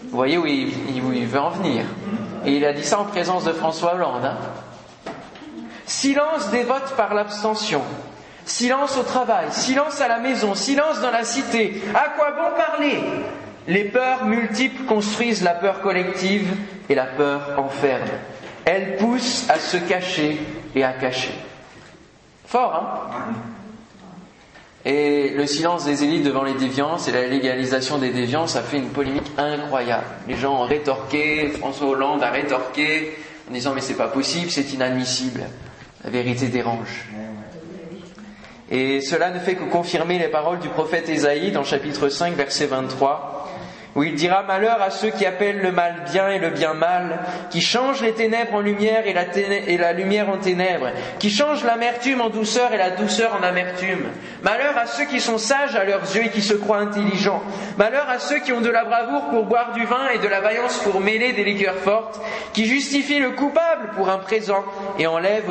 Vous 0.04 0.16
voyez 0.18 0.38
où 0.38 0.46
il, 0.46 1.26
veut 1.26 1.40
en 1.40 1.50
venir. 1.50 1.86
Et 2.46 2.54
il 2.54 2.66
a 2.66 2.74
dit 2.74 2.84
ça 2.84 3.00
en 3.00 3.06
présence 3.06 3.46
de 3.46 3.52
François 3.54 3.96
Hollande. 3.96 4.26
Hein. 4.26 4.38
Silence 5.86 6.50
des 6.52 6.64
votes 6.64 6.96
par 6.96 7.14
l'abstention. 7.14 7.82
Silence 8.46 8.98
au 8.98 9.04
travail, 9.04 9.48
silence 9.52 10.02
à 10.02 10.08
la 10.08 10.20
maison, 10.20 10.56
silence 10.56 11.00
dans 11.02 11.12
la 11.12 11.24
cité. 11.24 11.82
À 11.94 12.10
quoi 12.10 12.32
bon 12.32 12.56
parler? 12.58 13.00
Les 13.68 13.84
peurs 13.86 14.26
multiples 14.26 14.86
construisent 14.86 15.44
la 15.44 15.54
peur 15.54 15.82
collective 15.82 16.48
et 16.90 16.96
la 16.96 17.06
peur 17.06 17.54
enferme. 17.58 18.10
Elle 18.66 18.98
pousse 18.98 19.50
à 19.50 19.60
se 19.60 19.78
cacher 19.78 20.40
et 20.76 20.84
à 20.84 20.94
cacher. 20.94 21.34
Fort, 22.46 22.74
hein? 22.76 23.34
Et 24.84 25.30
le 25.36 25.46
silence 25.46 25.86
des 25.86 26.04
élites 26.04 26.24
devant 26.24 26.44
les 26.44 26.56
déviances 26.56 27.08
et 27.08 27.12
la 27.12 27.28
légalisation 27.28 28.00
des 28.00 28.10
déviances 28.10 28.56
a 28.56 28.64
fait 28.64 28.78
une 28.78 28.90
polémique 28.90 29.32
incroyable. 29.38 30.06
Les 30.28 30.36
gens 30.36 30.64
ont 30.64 30.66
rétorqué, 30.66 31.50
François 31.50 31.90
Hollande 31.90 32.24
a 32.24 32.32
rétorqué 32.32 33.16
en 33.48 33.54
disant 33.54 33.74
mais 33.76 33.82
c'est 33.82 33.94
pas 33.94 34.08
possible, 34.08 34.50
c'est 34.50 34.74
inadmissible. 34.74 35.42
La 36.04 36.10
vérité 36.10 36.48
dérange. 36.48 37.06
Et 38.72 39.02
cela 39.02 39.30
ne 39.30 39.38
fait 39.38 39.54
que 39.54 39.66
confirmer 39.66 40.18
les 40.18 40.30
paroles 40.30 40.60
du 40.60 40.70
prophète 40.70 41.10
Ésaïe 41.10 41.52
dans 41.52 41.64
chapitre 41.64 42.10
5 42.10 42.34
verset 42.34 42.66
23 42.66 43.41
où 43.96 44.04
il 44.04 44.16
dira 44.16 44.44
malheur 44.44 44.82
à 44.82 44.90
ceux 44.90 45.10
qui 45.10 45.26
appellent 45.26 45.62
le 45.62 45.72
mal 45.72 46.04
bien 46.12 46.30
et 46.30 46.40
le 46.40 46.50
bien 46.50 46.74
mal, 46.74 47.20
qui 47.50 47.62
changent 47.62 48.02
les 48.02 48.14
ténèbres 48.14 48.56
en 48.56 48.62
lumière 48.62 49.04
et 49.06 49.78
la, 49.78 49.94
lumière 49.94 50.30
en 50.30 50.38
ténèbres, 50.38 50.92
qui 51.20 51.30
changent 51.30 51.64
l'amertume 51.64 52.22
en 52.22 52.30
douceur 52.30 52.74
et 52.74 52.78
la 52.78 52.92
douceur 52.92 53.36
en 53.40 53.44
amertume. 53.44 54.06
Malheur 54.44 54.78
à 54.78 54.86
ceux 54.86 55.06
qui 55.06 55.20
sont 55.20 55.38
sages 55.38 55.76
à 55.76 55.84
leurs 55.84 56.16
yeux 56.16 56.26
et 56.26 56.30
qui 56.30 56.42
se 56.42 56.54
croient 56.54 56.80
intelligents. 56.80 57.44
Malheur 57.78 58.10
à 58.10 58.20
ceux 58.20 58.40
qui 58.40 58.54
ont 58.54 58.62
de 58.62 58.70
la 58.70 58.86
bravoure 58.86 59.30
pour 59.30 59.46
boire 59.46 59.74
du 59.74 59.86
vin 59.86 60.10
et 60.14 60.20
de 60.20 60.28
la 60.28 60.40
vaillance 60.40 60.78
pour 60.80 61.02
mêler 61.02 61.34
des 61.34 61.44
liqueurs 61.44 61.76
fortes, 61.76 62.22
qui 62.54 62.66
justifient 62.66 63.20
le 63.20 63.32
coupable 63.32 63.90
pour 63.96 64.10
un 64.10 64.20
présent 64.20 64.64
et 64.98 65.08
enlèvent 65.08 65.50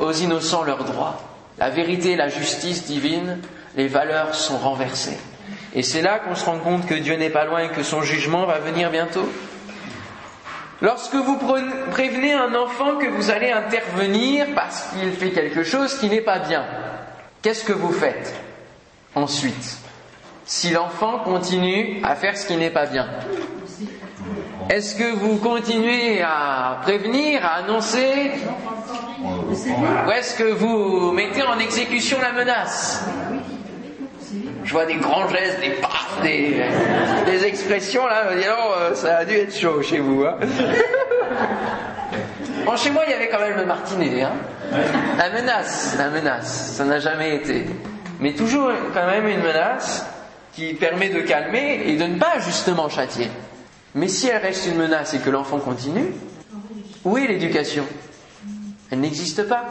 aux 0.00 0.12
innocents 0.12 0.64
leurs 0.64 0.84
droits. 0.84 1.20
La 1.58 1.68
vérité 1.68 2.12
et 2.12 2.16
la 2.16 2.28
justice 2.28 2.84
divine, 2.86 3.38
les 3.76 3.86
valeurs 3.86 4.34
sont 4.34 4.58
renversées. 4.58 5.18
Et 5.74 5.82
c'est 5.82 6.02
là 6.02 6.18
qu'on 6.18 6.34
se 6.34 6.44
rend 6.44 6.58
compte 6.58 6.86
que 6.86 6.94
Dieu 6.94 7.16
n'est 7.16 7.30
pas 7.30 7.44
loin 7.44 7.60
et 7.60 7.68
que 7.68 7.82
son 7.82 8.02
jugement 8.02 8.44
va 8.46 8.58
venir 8.58 8.90
bientôt. 8.90 9.26
Lorsque 10.82 11.14
vous 11.14 11.38
prévenez 11.90 12.32
un 12.32 12.54
enfant 12.54 12.96
que 12.96 13.06
vous 13.06 13.30
allez 13.30 13.50
intervenir 13.52 14.46
parce 14.54 14.88
qu'il 14.88 15.12
fait 15.12 15.30
quelque 15.30 15.62
chose 15.62 15.94
qui 15.98 16.08
n'est 16.08 16.20
pas 16.20 16.40
bien, 16.40 16.64
qu'est-ce 17.40 17.64
que 17.64 17.72
vous 17.72 17.92
faites 17.92 18.34
ensuite 19.14 19.78
Si 20.44 20.70
l'enfant 20.70 21.20
continue 21.20 22.00
à 22.02 22.16
faire 22.16 22.36
ce 22.36 22.46
qui 22.46 22.56
n'est 22.56 22.70
pas 22.70 22.86
bien, 22.86 23.08
est-ce 24.68 24.96
que 24.96 25.12
vous 25.14 25.36
continuez 25.36 26.20
à 26.20 26.80
prévenir, 26.82 27.46
à 27.46 27.58
annoncer? 27.58 28.32
Ou 30.06 30.10
est-ce 30.10 30.36
que 30.36 30.50
vous 30.52 31.12
mettez 31.12 31.42
en 31.44 31.58
exécution 31.60 32.18
la 32.20 32.32
menace? 32.32 33.04
Je 34.72 34.78
vois 34.78 34.86
des 34.86 34.94
grands 34.94 35.28
gestes, 35.28 35.60
des 35.60 35.68
paf, 35.68 36.18
des, 36.22 37.44
expressions 37.44 38.06
là. 38.06 38.28
Euh, 38.30 38.94
ça 38.94 39.18
a 39.18 39.24
dû 39.26 39.34
être 39.34 39.54
chaud 39.54 39.82
chez 39.82 39.98
vous. 39.98 40.24
Hein. 40.24 40.38
bon, 42.64 42.74
chez 42.78 42.90
moi, 42.90 43.02
il 43.06 43.10
y 43.10 43.14
avait 43.14 43.28
quand 43.28 43.40
même 43.40 43.58
le 43.58 43.66
martinet. 43.66 44.22
Hein. 44.22 44.32
La 45.18 45.28
menace, 45.28 45.94
la 45.98 46.08
menace, 46.08 46.72
ça 46.74 46.86
n'a 46.86 47.00
jamais 47.00 47.36
été. 47.36 47.66
Mais 48.18 48.32
toujours 48.32 48.72
quand 48.94 49.04
même 49.04 49.28
une 49.28 49.42
menace 49.42 50.06
qui 50.54 50.72
permet 50.72 51.10
de 51.10 51.20
calmer 51.20 51.82
et 51.84 51.98
de 51.98 52.04
ne 52.04 52.18
pas 52.18 52.38
justement 52.38 52.88
châtier. 52.88 53.28
Mais 53.94 54.08
si 54.08 54.28
elle 54.28 54.40
reste 54.40 54.66
une 54.66 54.78
menace 54.78 55.12
et 55.12 55.18
que 55.18 55.28
l'enfant 55.28 55.58
continue, 55.58 56.14
où 57.04 57.18
est 57.18 57.26
l'éducation? 57.26 57.84
Elle 58.90 59.00
n'existe 59.00 59.46
pas. 59.46 59.64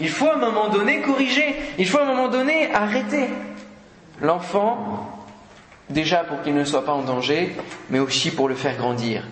Il 0.00 0.08
faut 0.08 0.28
à 0.28 0.36
un 0.36 0.38
moment 0.38 0.70
donné 0.70 1.02
corriger, 1.02 1.54
il 1.76 1.86
faut 1.86 1.98
à 1.98 2.04
un 2.04 2.06
moment 2.06 2.28
donné 2.28 2.72
arrêter 2.72 3.28
l'enfant, 4.20 5.08
déjà 5.90 6.24
pour 6.24 6.42
qu'il 6.42 6.54
ne 6.54 6.64
soit 6.64 6.84
pas 6.84 6.92
en 6.92 7.02
danger, 7.02 7.56
mais 7.90 7.98
aussi 7.98 8.30
pour 8.30 8.48
le 8.48 8.54
faire 8.54 8.76
grandir. 8.76 9.24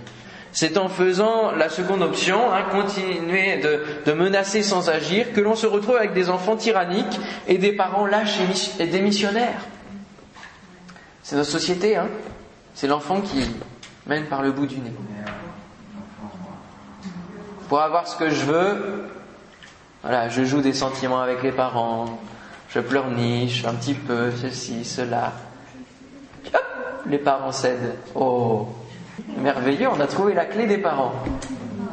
C'est 0.52 0.76
en 0.78 0.88
faisant 0.88 1.52
la 1.52 1.68
seconde 1.68 2.02
option, 2.02 2.52
hein, 2.52 2.64
continuer 2.70 3.58
de, 3.58 4.12
menacer 4.12 4.62
sans 4.62 4.90
agir, 4.90 5.32
que 5.32 5.40
l'on 5.40 5.54
se 5.54 5.66
retrouve 5.66 5.96
avec 5.96 6.12
des 6.12 6.28
enfants 6.28 6.56
tyranniques 6.56 7.20
et 7.46 7.58
des 7.58 7.72
parents 7.72 8.06
lâches 8.06 8.38
et, 8.80 8.86
démissionnaires. 8.86 9.60
C'est 11.22 11.36
notre 11.36 11.50
société, 11.50 11.96
hein. 11.96 12.08
c'est 12.74 12.88
l'enfant 12.88 13.20
qui 13.20 13.48
mène 14.06 14.26
par 14.26 14.42
le 14.42 14.50
bout 14.50 14.66
du 14.66 14.78
nez. 14.78 14.92
Pour 17.68 17.80
avoir 17.80 18.08
ce 18.08 18.16
que 18.16 18.30
je 18.30 18.44
veux, 18.44 19.04
voilà, 20.02 20.28
je 20.28 20.42
joue 20.42 20.60
des 20.60 20.72
sentiments 20.72 21.20
avec 21.20 21.44
les 21.44 21.52
parents, 21.52 22.18
je 22.70 22.80
pleurniche 22.80 23.64
un 23.64 23.74
petit 23.74 23.94
peu, 23.94 24.30
ceci, 24.30 24.84
cela. 24.84 25.32
Les 27.06 27.18
parents 27.18 27.52
cèdent. 27.52 27.96
Oh, 28.14 28.68
merveilleux, 29.38 29.88
on 29.88 30.00
a 30.00 30.06
trouvé 30.06 30.34
la 30.34 30.44
clé 30.44 30.66
des 30.66 30.78
parents. 30.78 31.12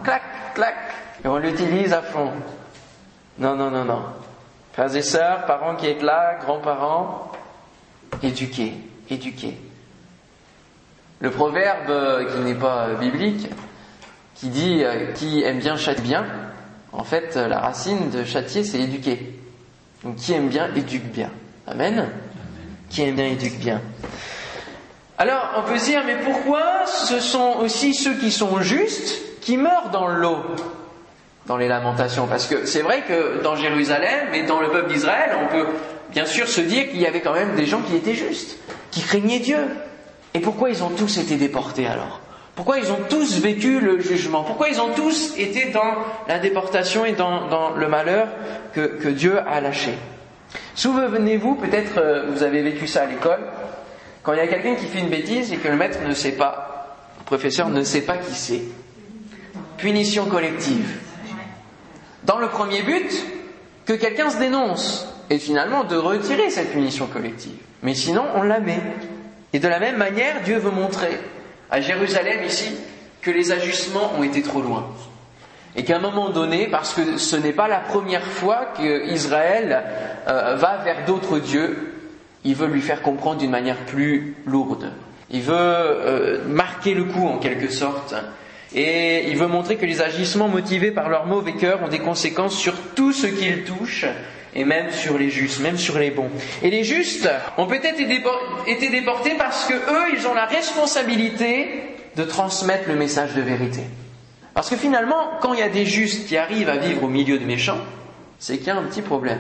Clac, 0.04 0.22
clac, 0.54 0.76
et 1.24 1.28
on 1.28 1.38
l'utilise 1.38 1.94
à 1.94 2.02
fond. 2.02 2.32
Non, 3.40 3.56
non, 3.56 3.72
non, 3.72 3.86
non. 3.86 4.04
Frères 4.74 4.96
et 4.96 5.02
sœurs, 5.02 5.46
parents 5.46 5.76
qui 5.76 5.88
êtes 5.88 6.04
là, 6.04 6.38
grands-parents, 6.42 7.32
éduquez, 8.22 8.74
éduquez. 9.10 9.58
Le 11.20 11.32
proverbe 11.32 12.28
qui 12.32 12.40
n'est 12.42 12.54
pas 12.54 12.90
biblique, 13.00 13.50
qui 14.36 14.50
dit 14.50 14.84
euh, 14.84 15.14
qui 15.14 15.42
aime 15.42 15.58
bien 15.58 15.78
châtie 15.78 16.02
bien, 16.02 16.26
en 16.92 17.04
fait, 17.04 17.36
la 17.36 17.60
racine 17.60 18.12
de 18.12 18.24
châtier, 18.24 18.64
c'est 18.64 18.80
éduquer. 18.80 19.40
Donc 20.08 20.16
qui 20.16 20.32
aime 20.32 20.48
bien 20.48 20.74
éduque 20.74 21.12
bien. 21.12 21.30
Amen. 21.68 22.08
Qui 22.90 23.02
aime 23.02 23.16
bien 23.16 23.26
éduque 23.26 23.60
bien. 23.60 23.82
Alors 25.18 25.50
on 25.58 25.64
peut 25.64 25.78
se 25.78 25.84
dire, 25.84 26.02
mais 26.06 26.16
pourquoi 26.24 26.86
ce 26.86 27.20
sont 27.20 27.58
aussi 27.60 27.94
ceux 27.94 28.14
qui 28.14 28.32
sont 28.32 28.62
justes 28.62 29.42
qui 29.42 29.58
meurent 29.58 29.90
dans 29.92 30.08
l'eau 30.08 30.38
dans 31.46 31.58
les 31.58 31.68
lamentations? 31.68 32.26
Parce 32.26 32.46
que 32.46 32.66
c'est 32.66 32.84
vrai 32.84 33.02
que 33.02 33.44
dans 33.44 33.58
Jérusalem 33.58 34.34
et 34.34 34.44
dans 34.44 34.62
le 34.62 34.70
peuple 34.70 34.94
d'Israël, 34.94 35.32
on 35.44 35.52
peut 35.52 35.68
bien 36.12 36.26
sûr 36.26 36.48
se 36.48 36.62
dire 36.62 36.90
qu'il 36.90 37.02
y 37.02 37.06
avait 37.06 37.20
quand 37.20 37.34
même 37.34 37.58
des 37.58 37.66
gens 37.66 37.82
qui 37.82 37.98
étaient 37.98 38.16
justes, 38.16 38.58
qui 38.92 39.02
craignaient 39.02 39.40
Dieu. 39.40 39.60
Et 40.34 40.40
pourquoi 40.40 40.70
ils 40.70 40.84
ont 40.84 40.90
tous 40.92 41.18
été 41.18 41.36
déportés 41.36 41.86
alors? 41.86 42.22
Pourquoi 42.58 42.80
ils 42.80 42.92
ont 42.92 43.00
tous 43.08 43.40
vécu 43.40 43.80
le 43.80 44.00
jugement? 44.00 44.44
Pourquoi 44.44 44.70
ils 44.70 44.82
ont 44.82 44.92
tous 44.96 45.38
été 45.38 45.70
dans 45.70 45.94
la 46.28 46.40
déportation 46.40 47.06
et 47.06 47.12
dans 47.12 47.76
le 47.76 47.88
malheur 47.88 48.28
que, 48.74 49.10
Dieu 49.10 49.38
a 49.38 49.62
lâché? 49.62 49.94
Souvenez-vous, 50.74 51.54
peut-être 51.54 52.00
euh, 52.00 52.26
vous 52.32 52.42
avez 52.42 52.64
vécu 52.64 52.88
ça 52.88 53.04
à 53.04 53.06
l'école, 53.06 53.42
quand 54.24 54.34
il 54.34 54.38
y 54.38 54.42
a 54.42 54.48
quelqu'un 54.48 54.74
qui 54.74 54.88
fait 54.88 55.00
une 55.00 55.10
bêtise 55.10 55.54
et 55.54 55.58
que 55.58 55.68
le 55.68 55.76
maître 55.76 56.00
ne 56.04 56.14
sait 56.16 56.32
pas, 56.32 56.98
le 57.20 57.26
professeur 57.26 57.70
ne 57.70 57.84
sait 57.84 58.02
pas 58.02 58.18
qui 58.18 58.34
c'est. 58.34 58.62
Punition 59.78 60.26
collective. 60.26 60.98
Dans 62.24 62.40
le 62.40 62.48
premier 62.48 62.82
but, 62.82 63.24
que 63.86 63.94
quelqu'un 63.94 64.32
se 64.32 64.40
dénonce 64.40 65.08
et 65.30 65.38
finalement 65.38 65.84
de 65.84 65.96
retirer 65.96 66.50
cette 66.50 66.72
punition 66.72 67.06
collective. 67.06 67.58
Mais 67.84 67.94
sinon, 67.94 68.24
on 68.34 68.42
la 68.42 68.60
met. 68.60 68.82
Et 69.54 69.60
de 69.60 69.68
la 69.68 69.80
même 69.80 69.98
manière, 69.98 70.42
Dieu 70.44 70.58
veut 70.58 70.72
montrer 70.72 71.20
à 71.70 71.82
Jérusalem 71.82 72.44
ici 72.46 72.76
que 73.22 73.32
les 73.32 73.52
ajustements 73.52 74.14
ont 74.18 74.24
été 74.24 74.42
trop 74.42 74.62
loin. 74.62 74.88
Et 75.76 75.84
qu'à 75.84 75.98
un 75.98 76.02
moment 76.02 76.30
donné, 76.30 76.68
parce 76.68 76.94
que 76.94 77.18
ce 77.18 77.36
n'est 77.36 77.54
pas 77.54 77.68
la 77.68 77.80
première 77.80 78.26
fois 78.26 78.74
qu'Israël 78.76 79.84
euh, 80.28 80.56
va 80.56 80.78
vers 80.78 81.06
d'autres 81.06 81.40
dieux, 81.40 81.94
il 82.44 82.56
veut 82.56 82.68
lui 82.68 82.82
faire 82.82 83.02
comprendre 83.02 83.40
d'une 83.40 83.52
manière 83.52 83.78
plus 83.86 84.36
lourde. 84.46 84.92
Il 85.30 85.42
veut 85.42 85.54
euh, 85.56 86.40
marquer 86.48 86.94
le 86.94 87.04
coup 87.04 87.28
en 87.28 87.38
quelque 87.38 87.70
sorte. 87.70 88.16
Et 88.74 89.30
il 89.30 89.38
veut 89.38 89.48
montrer 89.48 89.76
que 89.76 89.86
les 89.86 90.02
agissements 90.02 90.48
motivés 90.48 90.92
par 90.92 91.10
leur 91.10 91.26
mauvais 91.26 91.54
cœur 91.54 91.84
ont 91.84 91.88
des 91.88 92.00
conséquences 92.00 92.58
sur 92.58 92.74
tout 92.96 93.14
ce 93.14 93.28
qu'ils 93.28 93.64
touchent 93.64 94.06
et 94.58 94.66
même 94.66 94.92
sur 94.92 95.18
les 95.20 95.30
justes, 95.30 95.60
même 95.62 95.78
sur 95.78 96.00
les 96.00 96.10
bons. 96.10 96.30
Et 96.64 96.72
les 96.72 96.84
justes 96.84 97.30
ont 97.58 97.68
peut-être 97.68 98.00
été 98.66 98.90
déportés 98.90 99.36
parce 99.38 99.66
que 99.66 99.74
eux, 99.76 100.16
ils 100.18 100.28
ont 100.28 100.34
la 100.34 100.46
responsabilité 100.46 101.70
de 102.16 102.24
transmettre 102.24 102.90
le 102.90 102.96
message 102.96 103.36
de 103.36 103.42
vérité. 103.42 103.82
Parce 104.56 104.72
que 104.72 104.76
finalement, 104.76 105.30
quand 105.42 105.54
il 105.54 105.60
y 105.60 105.64
a 105.64 105.70
des 105.70 105.86
justes 105.86 106.28
qui 106.28 106.36
arrivent 106.36 106.70
à 106.70 106.78
vivre 106.78 107.04
au 107.04 107.08
milieu 107.08 107.38
de 107.38 107.46
méchants, 107.46 107.78
c'est 108.40 108.58
qu'il 108.58 108.68
y 108.68 108.72
a 108.72 108.76
un 108.76 108.84
petit 108.84 109.04
problème. 109.04 109.40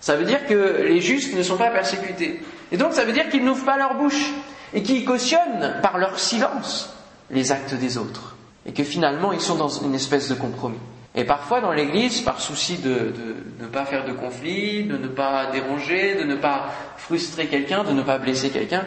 Ça 0.00 0.16
veut 0.16 0.26
dire 0.26 0.46
que 0.46 0.82
les 0.86 1.00
justes 1.00 1.34
ne 1.34 1.42
sont 1.42 1.56
pas 1.56 1.70
persécutés. 1.70 2.42
Et 2.70 2.76
donc 2.76 2.92
ça 2.92 3.04
veut 3.04 3.12
dire 3.12 3.30
qu'ils 3.30 3.44
n'ouvrent 3.44 3.64
pas 3.64 3.78
leur 3.78 3.94
bouche 3.94 4.32
et 4.74 4.82
qu'ils 4.82 5.06
cautionnent 5.06 5.76
par 5.80 5.96
leur 5.96 6.18
silence 6.18 6.94
les 7.30 7.52
actes 7.52 7.72
des 7.74 7.96
autres. 7.96 8.36
Et 8.66 8.72
que 8.72 8.84
finalement 8.84 9.32
ils 9.32 9.40
sont 9.40 9.54
dans 9.54 9.68
une 9.70 9.94
espèce 9.94 10.28
de 10.28 10.34
compromis. 10.34 10.78
Et 11.14 11.24
parfois 11.24 11.60
dans 11.60 11.72
l'Église, 11.72 12.22
par 12.22 12.40
souci 12.40 12.78
de, 12.78 13.12
ne 13.60 13.66
pas 13.66 13.84
faire 13.84 14.06
de 14.06 14.12
conflit, 14.12 14.84
de 14.84 14.96
ne 14.96 15.08
pas 15.08 15.46
déranger, 15.46 16.14
de 16.14 16.24
ne 16.24 16.36
pas 16.36 16.70
frustrer 16.96 17.46
quelqu'un, 17.46 17.84
de 17.84 17.92
ne 17.92 18.02
pas 18.02 18.18
blesser 18.18 18.50
quelqu'un, 18.50 18.86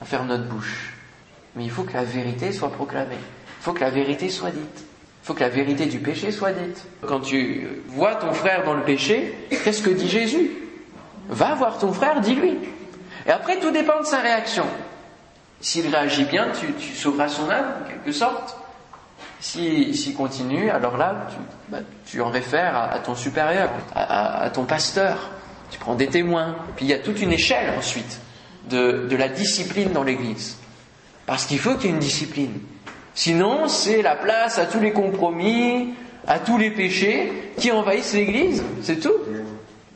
on 0.00 0.04
ferme 0.04 0.26
notre 0.26 0.46
bouche. 0.46 0.92
Mais 1.54 1.64
il 1.64 1.70
faut 1.70 1.84
que 1.84 1.92
la 1.92 2.04
vérité 2.04 2.50
soit 2.52 2.72
proclamée. 2.72 3.14
Il 3.14 3.62
faut 3.62 3.72
que 3.72 3.80
la 3.80 3.90
vérité 3.90 4.28
soit 4.28 4.50
dite. 4.50 4.84
Il 5.22 5.26
faut 5.26 5.34
que 5.34 5.40
la 5.40 5.50
vérité 5.50 5.86
du 5.86 6.00
péché 6.00 6.32
soit 6.32 6.50
dite. 6.50 6.84
Quand 7.06 7.20
tu 7.20 7.68
vois 7.86 8.16
ton 8.16 8.32
frère 8.32 8.64
dans 8.64 8.74
le 8.74 8.82
péché, 8.82 9.32
qu'est-ce 9.50 9.82
que 9.82 9.90
dit 9.90 10.08
Jésus? 10.08 10.50
Va 11.28 11.54
voir 11.54 11.78
ton 11.78 11.92
frère, 11.92 12.20
dis-lui. 12.20 12.56
Et 13.26 13.30
après, 13.30 13.60
tout 13.60 13.70
dépend 13.70 14.00
de 14.00 14.06
sa 14.06 14.18
réaction. 14.18 14.66
S'il 15.60 15.86
réagit 15.86 16.24
bien, 16.24 16.48
tu, 16.58 16.72
tu 16.72 16.92
sauveras 16.96 17.28
son 17.28 17.48
âme, 17.48 17.76
en 17.84 17.88
quelque 17.88 18.10
sorte. 18.10 18.56
S'il 19.42 20.14
continue, 20.14 20.70
alors 20.70 20.96
là, 20.96 21.26
tu, 21.28 21.36
bah, 21.68 21.78
tu 22.06 22.20
en 22.20 22.30
réfères 22.30 22.76
à, 22.76 23.00
ton 23.00 23.16
supérieur, 23.16 23.70
à, 23.92 24.48
ton 24.54 24.64
pasteur. 24.64 25.30
Tu 25.68 25.80
prends 25.80 25.96
des 25.96 26.06
témoins. 26.06 26.54
Puis 26.76 26.86
il 26.86 26.88
y 26.88 26.94
a 26.94 27.00
toute 27.00 27.20
une 27.20 27.32
échelle 27.32 27.74
ensuite 27.76 28.20
de, 28.70 29.08
de 29.10 29.16
la 29.16 29.28
discipline 29.28 29.90
dans 29.90 30.04
l'Église. 30.04 30.58
Parce 31.26 31.44
qu'il 31.46 31.58
faut 31.58 31.74
qu'il 31.74 31.86
y 31.86 31.88
ait 31.88 31.94
une 31.94 31.98
discipline. 31.98 32.60
Sinon, 33.14 33.66
c'est 33.66 34.00
la 34.00 34.14
place 34.14 34.60
à 34.60 34.66
tous 34.66 34.78
les 34.78 34.92
compromis, 34.92 35.92
à 36.28 36.38
tous 36.38 36.56
les 36.56 36.70
péchés 36.70 37.52
qui 37.58 37.72
envahissent 37.72 38.14
l'Église. 38.14 38.62
C'est 38.82 39.00
tout. 39.00 39.18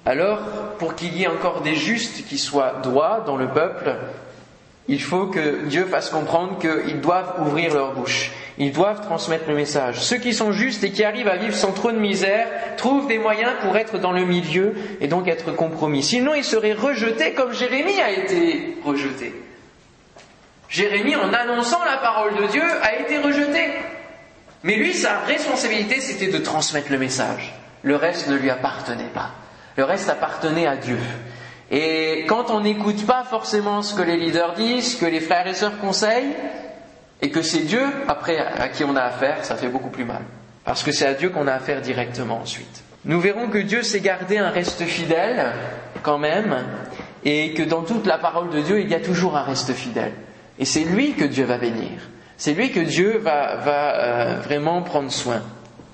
Alors, 0.04 0.40
pour 0.80 0.96
qu'il 0.96 1.16
y 1.16 1.22
ait 1.22 1.28
encore 1.28 1.60
des 1.60 1.76
justes 1.76 2.26
qui 2.26 2.38
soient 2.38 2.80
droits 2.82 3.22
dans 3.24 3.36
le 3.36 3.46
peuple, 3.46 3.94
il 4.88 5.00
faut 5.00 5.26
que 5.28 5.66
Dieu 5.66 5.86
fasse 5.86 6.10
comprendre 6.10 6.58
qu'ils 6.58 7.00
doivent 7.00 7.34
ouvrir 7.46 7.74
leur 7.74 7.94
bouche. 7.94 8.32
Ils 8.58 8.72
doivent 8.72 9.02
transmettre 9.02 9.48
le 9.48 9.54
message. 9.54 10.00
Ceux 10.00 10.16
qui 10.16 10.32
sont 10.32 10.52
justes 10.52 10.82
et 10.82 10.90
qui 10.90 11.04
arrivent 11.04 11.28
à 11.28 11.36
vivre 11.36 11.54
sans 11.54 11.72
trop 11.72 11.92
de 11.92 11.98
misère 11.98 12.48
trouvent 12.78 13.06
des 13.06 13.18
moyens 13.18 13.52
pour 13.60 13.76
être 13.76 13.98
dans 13.98 14.12
le 14.12 14.24
milieu 14.24 14.74
et 15.00 15.08
donc 15.08 15.28
être 15.28 15.52
compromis. 15.52 16.02
Sinon, 16.02 16.34
ils 16.34 16.44
seraient 16.44 16.72
rejetés 16.72 17.34
comme 17.34 17.52
Jérémie 17.52 18.00
a 18.00 18.10
été 18.10 18.78
rejeté. 18.82 19.34
Jérémie, 20.70 21.16
en 21.16 21.32
annonçant 21.32 21.84
la 21.84 21.98
parole 21.98 22.34
de 22.36 22.46
Dieu, 22.46 22.62
a 22.82 22.98
été 22.98 23.18
rejeté. 23.18 23.70
Mais 24.62 24.76
lui, 24.76 24.94
sa 24.94 25.18
responsabilité, 25.20 26.00
c'était 26.00 26.32
de 26.32 26.38
transmettre 26.38 26.90
le 26.90 26.98
message. 26.98 27.54
Le 27.82 27.96
reste 27.96 28.28
ne 28.28 28.36
lui 28.36 28.50
appartenait 28.50 29.10
pas. 29.14 29.30
Le 29.76 29.84
reste 29.84 30.08
appartenait 30.08 30.66
à 30.66 30.76
Dieu. 30.76 30.98
Et 31.70 32.24
quand 32.26 32.50
on 32.50 32.60
n'écoute 32.60 33.06
pas 33.06 33.22
forcément 33.24 33.82
ce 33.82 33.94
que 33.94 34.02
les 34.02 34.16
leaders 34.16 34.54
disent, 34.54 34.94
ce 34.94 35.00
que 35.00 35.06
les 35.06 35.20
frères 35.20 35.46
et 35.46 35.54
sœurs 35.54 35.78
conseillent, 35.78 36.34
et 37.22 37.30
que 37.30 37.42
c'est 37.42 37.60
Dieu 37.64 37.82
après 38.08 38.38
à 38.38 38.68
qui 38.68 38.84
on 38.84 38.96
a 38.96 39.02
affaire, 39.02 39.44
ça 39.44 39.56
fait 39.56 39.68
beaucoup 39.68 39.90
plus 39.90 40.04
mal. 40.04 40.22
Parce 40.64 40.82
que 40.82 40.92
c'est 40.92 41.06
à 41.06 41.14
Dieu 41.14 41.30
qu'on 41.30 41.46
a 41.46 41.54
affaire 41.54 41.80
directement 41.80 42.40
ensuite. 42.40 42.82
Nous 43.04 43.20
verrons 43.20 43.48
que 43.48 43.58
Dieu 43.58 43.82
s'est 43.82 44.00
gardé 44.00 44.38
un 44.38 44.50
reste 44.50 44.82
fidèle 44.82 45.52
quand 46.02 46.18
même, 46.18 46.56
et 47.24 47.54
que 47.54 47.62
dans 47.62 47.82
toute 47.82 48.06
la 48.06 48.18
parole 48.18 48.50
de 48.50 48.60
Dieu, 48.60 48.80
il 48.80 48.88
y 48.88 48.94
a 48.94 49.00
toujours 49.00 49.36
un 49.36 49.42
reste 49.42 49.72
fidèle. 49.72 50.12
Et 50.58 50.64
c'est 50.64 50.84
lui 50.84 51.14
que 51.14 51.24
Dieu 51.24 51.44
va 51.44 51.58
bénir. 51.58 52.08
C'est 52.36 52.52
lui 52.52 52.70
que 52.70 52.80
Dieu 52.80 53.18
va, 53.18 53.58
euh, 53.58 54.40
vraiment 54.42 54.82
prendre 54.82 55.10
soin. 55.10 55.42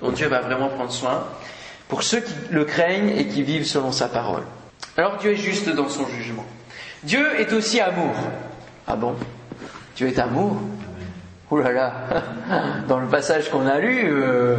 dont 0.01 0.11
Dieu 0.11 0.27
va 0.27 0.41
vraiment 0.41 0.67
prendre 0.67 0.91
soin 0.91 1.23
pour 1.87 2.03
ceux 2.03 2.19
qui 2.19 2.33
le 2.49 2.65
craignent 2.65 3.09
et 3.17 3.27
qui 3.27 3.41
vivent 3.41 3.65
selon 3.65 3.91
sa 3.91 4.09
parole. 4.09 4.43
Alors 4.97 5.17
Dieu 5.17 5.31
est 5.31 5.37
juste 5.37 5.69
dans 5.69 5.87
son 5.87 6.05
jugement. 6.07 6.45
Dieu 7.03 7.39
est 7.39 7.53
aussi 7.53 7.79
amour. 7.79 8.13
Ah 8.85 8.95
bon? 8.95 9.15
Dieu 9.95 10.07
est 10.07 10.19
amour? 10.19 10.57
Ouh 11.53 11.57
là 11.57 11.71
là, 11.71 11.93
dans 12.87 12.99
le 12.99 13.05
passage 13.05 13.51
qu'on 13.51 13.67
a 13.67 13.77
lu, 13.77 14.05
euh, 14.07 14.55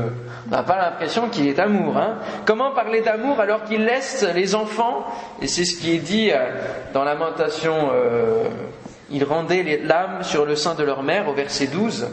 on 0.47 0.51
n'a 0.51 0.63
pas 0.63 0.77
l'impression 0.77 1.29
qu'il 1.29 1.49
est 1.49 1.59
amour. 1.59 1.97
Hein. 1.97 2.19
Comment 2.45 2.71
parler 2.71 3.01
d'amour 3.01 3.41
alors 3.41 3.65
qu'il 3.65 3.85
laisse 3.85 4.25
les 4.33 4.55
enfants, 4.55 5.05
et 5.43 5.49
c'est 5.49 5.65
ce 5.65 5.77
qui 5.77 5.97
est 5.97 5.99
dit 5.99 6.31
euh, 6.31 6.53
dans 6.93 7.03
Lamentation, 7.03 7.91
euh, 7.93 8.45
il 9.11 9.25
rendait 9.25 9.81
l'âme 9.83 10.23
sur 10.23 10.47
le 10.47 10.55
sein 10.55 10.77
de 10.77 10.85
leur 10.85 11.03
mère 11.03 11.29
au 11.29 11.33
verset 11.33 11.67
12, 11.67 12.07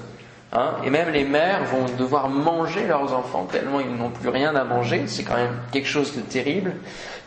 hein, 0.54 0.76
et 0.84 0.90
même 0.90 1.10
les 1.12 1.24
mères 1.24 1.64
vont 1.66 1.86
devoir 1.98 2.30
manger 2.30 2.86
leurs 2.88 3.14
enfants 3.14 3.48
tellement 3.52 3.80
ils 3.80 3.96
n'ont 3.96 4.10
plus 4.10 4.30
rien 4.30 4.56
à 4.56 4.64
manger, 4.64 5.04
c'est 5.08 5.24
quand 5.24 5.36
même 5.36 5.58
quelque 5.72 5.88
chose 5.88 6.16
de 6.16 6.22
terrible. 6.22 6.74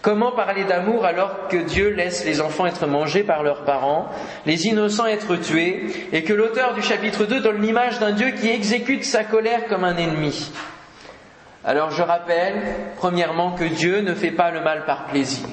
Comment 0.02 0.32
parler 0.32 0.64
d'amour 0.64 1.06
alors 1.06 1.48
que 1.48 1.56
Dieu 1.56 1.88
laisse 1.88 2.26
les 2.26 2.42
enfants 2.42 2.66
être 2.66 2.87
mangés 2.87 3.22
par 3.22 3.42
leurs 3.42 3.64
parents, 3.64 4.10
les 4.44 4.66
innocents 4.66 5.06
être 5.06 5.37
tués, 5.37 5.87
et 6.12 6.24
que 6.24 6.34
l'auteur 6.34 6.74
du 6.74 6.82
chapitre 6.82 7.24
2 7.24 7.40
donne 7.40 7.62
l'image 7.62 7.98
d'un 8.00 8.12
Dieu 8.12 8.32
qui 8.32 8.50
exécute 8.50 9.04
sa 9.04 9.24
colère 9.24 9.66
comme 9.66 9.84
un 9.84 9.96
ennemi? 9.96 10.52
Alors 11.64 11.90
je 11.90 12.02
rappelle, 12.02 12.62
premièrement, 12.98 13.52
que 13.52 13.64
Dieu 13.64 14.02
ne 14.02 14.14
fait 14.14 14.30
pas 14.30 14.50
le 14.50 14.60
mal 14.60 14.84
par 14.84 15.06
plaisir. 15.06 15.48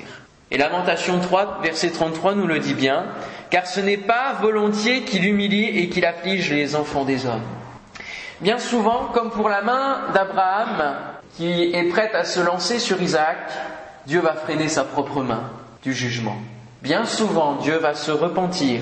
Et 0.51 0.57
Lamentation 0.57 1.17
3, 1.19 1.60
verset 1.63 1.91
33 1.91 2.36
nous 2.36 2.45
le 2.45 2.60
dit 2.60 2.73
bien, 2.73 3.05
car 3.49 3.65
ce 3.65 3.79
n'est 3.79 3.95
pas 3.95 4.34
volontiers 4.41 5.03
qu'il 5.03 5.25
humilie 5.25 5.79
et 5.79 5.88
qu'il 5.88 6.05
afflige 6.05 6.51
les 6.51 6.75
enfants 6.75 7.05
des 7.05 7.25
hommes. 7.25 7.39
Bien 8.41 8.58
souvent, 8.58 9.10
comme 9.13 9.30
pour 9.30 9.49
la 9.49 9.62
main 9.62 9.99
d'Abraham, 10.15 10.95
qui 11.38 11.75
est 11.75 11.89
prête 11.89 12.15
à 12.15 12.25
se 12.25 12.39
lancer 12.39 12.80
sur 12.80 12.99
Isaac, 12.99 13.38
Dieu 14.08 14.19
va 14.19 14.34
freiner 14.34 14.67
sa 14.67 14.84
propre 14.84 15.21
main 15.21 15.43
du 15.84 15.93
jugement. 15.93 16.38
Bien 16.82 17.06
souvent, 17.06 17.58
Dieu 17.58 17.77
va 17.77 17.93
se 17.93 18.10
repentir 18.10 18.82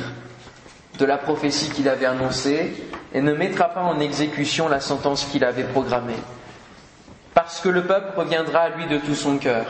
de 0.98 1.06
la 1.06 1.18
prophétie 1.18 1.70
qu'il 1.72 1.90
avait 1.90 2.06
annoncée 2.06 2.74
et 3.14 3.20
ne 3.20 3.34
mettra 3.34 3.66
pas 3.66 3.82
en 3.82 4.00
exécution 4.00 4.70
la 4.70 4.80
sentence 4.80 5.26
qu'il 5.26 5.44
avait 5.44 5.64
programmée. 5.66 6.14
Parce 7.34 7.60
que 7.60 7.68
le 7.68 7.84
peuple 7.84 8.18
reviendra 8.18 8.60
à 8.60 8.70
lui 8.70 8.86
de 8.86 8.98
tout 8.98 9.16
son 9.16 9.40
cœur. 9.40 9.66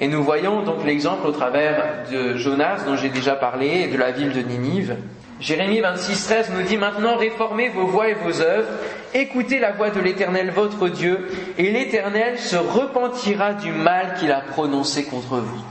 Et 0.00 0.08
nous 0.08 0.24
voyons 0.24 0.62
donc 0.62 0.84
l'exemple 0.84 1.28
au 1.28 1.32
travers 1.32 2.08
de 2.10 2.36
Jonas 2.36 2.82
dont 2.84 2.96
j'ai 2.96 3.10
déjà 3.10 3.36
parlé 3.36 3.82
et 3.82 3.86
de 3.86 3.96
la 3.96 4.10
ville 4.10 4.32
de 4.32 4.40
Ninive. 4.40 4.96
Jérémie 5.38 5.80
26, 5.80 6.24
13 6.26 6.50
nous 6.50 6.62
dit 6.62 6.76
maintenant 6.76 7.16
réformez 7.16 7.68
vos 7.68 7.86
voies 7.86 8.08
et 8.08 8.14
vos 8.14 8.40
œuvres 8.40 8.68
Écoutez 9.12 9.58
la 9.58 9.72
voix 9.72 9.90
de 9.90 10.00
l'Éternel 10.00 10.50
votre 10.50 10.88
Dieu, 10.88 11.28
et 11.58 11.70
l'Éternel 11.72 12.38
se 12.38 12.56
repentira 12.56 13.54
du 13.54 13.72
mal 13.72 14.14
qu'il 14.14 14.30
a 14.30 14.40
prononcé 14.40 15.04
contre 15.04 15.38
vous. 15.38 15.64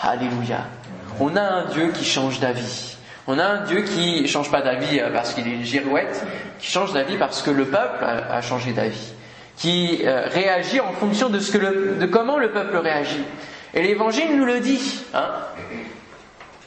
Alléluia. 0.00 0.64
On 1.20 1.36
a 1.36 1.42
un 1.42 1.64
Dieu 1.66 1.90
qui 1.92 2.06
change 2.06 2.40
d'avis. 2.40 2.96
On 3.26 3.38
a 3.38 3.44
un 3.44 3.64
Dieu 3.64 3.82
qui 3.82 4.26
change 4.26 4.50
pas 4.50 4.62
d'avis 4.62 4.98
euh, 4.98 5.10
parce 5.12 5.34
qu'il 5.34 5.46
est 5.46 5.52
une 5.52 5.64
girouette, 5.64 6.24
qui 6.58 6.70
change 6.70 6.94
d'avis 6.94 7.18
parce 7.18 7.42
que 7.42 7.50
le 7.50 7.66
peuple 7.66 8.02
a 8.04 8.40
changé 8.40 8.72
d'avis, 8.72 9.12
qui 9.56 10.00
euh, 10.04 10.26
réagit 10.28 10.80
en 10.80 10.92
fonction 10.92 11.28
de, 11.28 11.40
ce 11.40 11.52
que 11.52 11.98
de 11.98 12.06
comment 12.06 12.38
le 12.38 12.50
peuple 12.50 12.78
réagit. 12.78 13.24
Et 13.74 13.82
l'Évangile 13.82 14.34
nous 14.34 14.46
le 14.46 14.60
dit. 14.60 15.04
Hein 15.12 15.28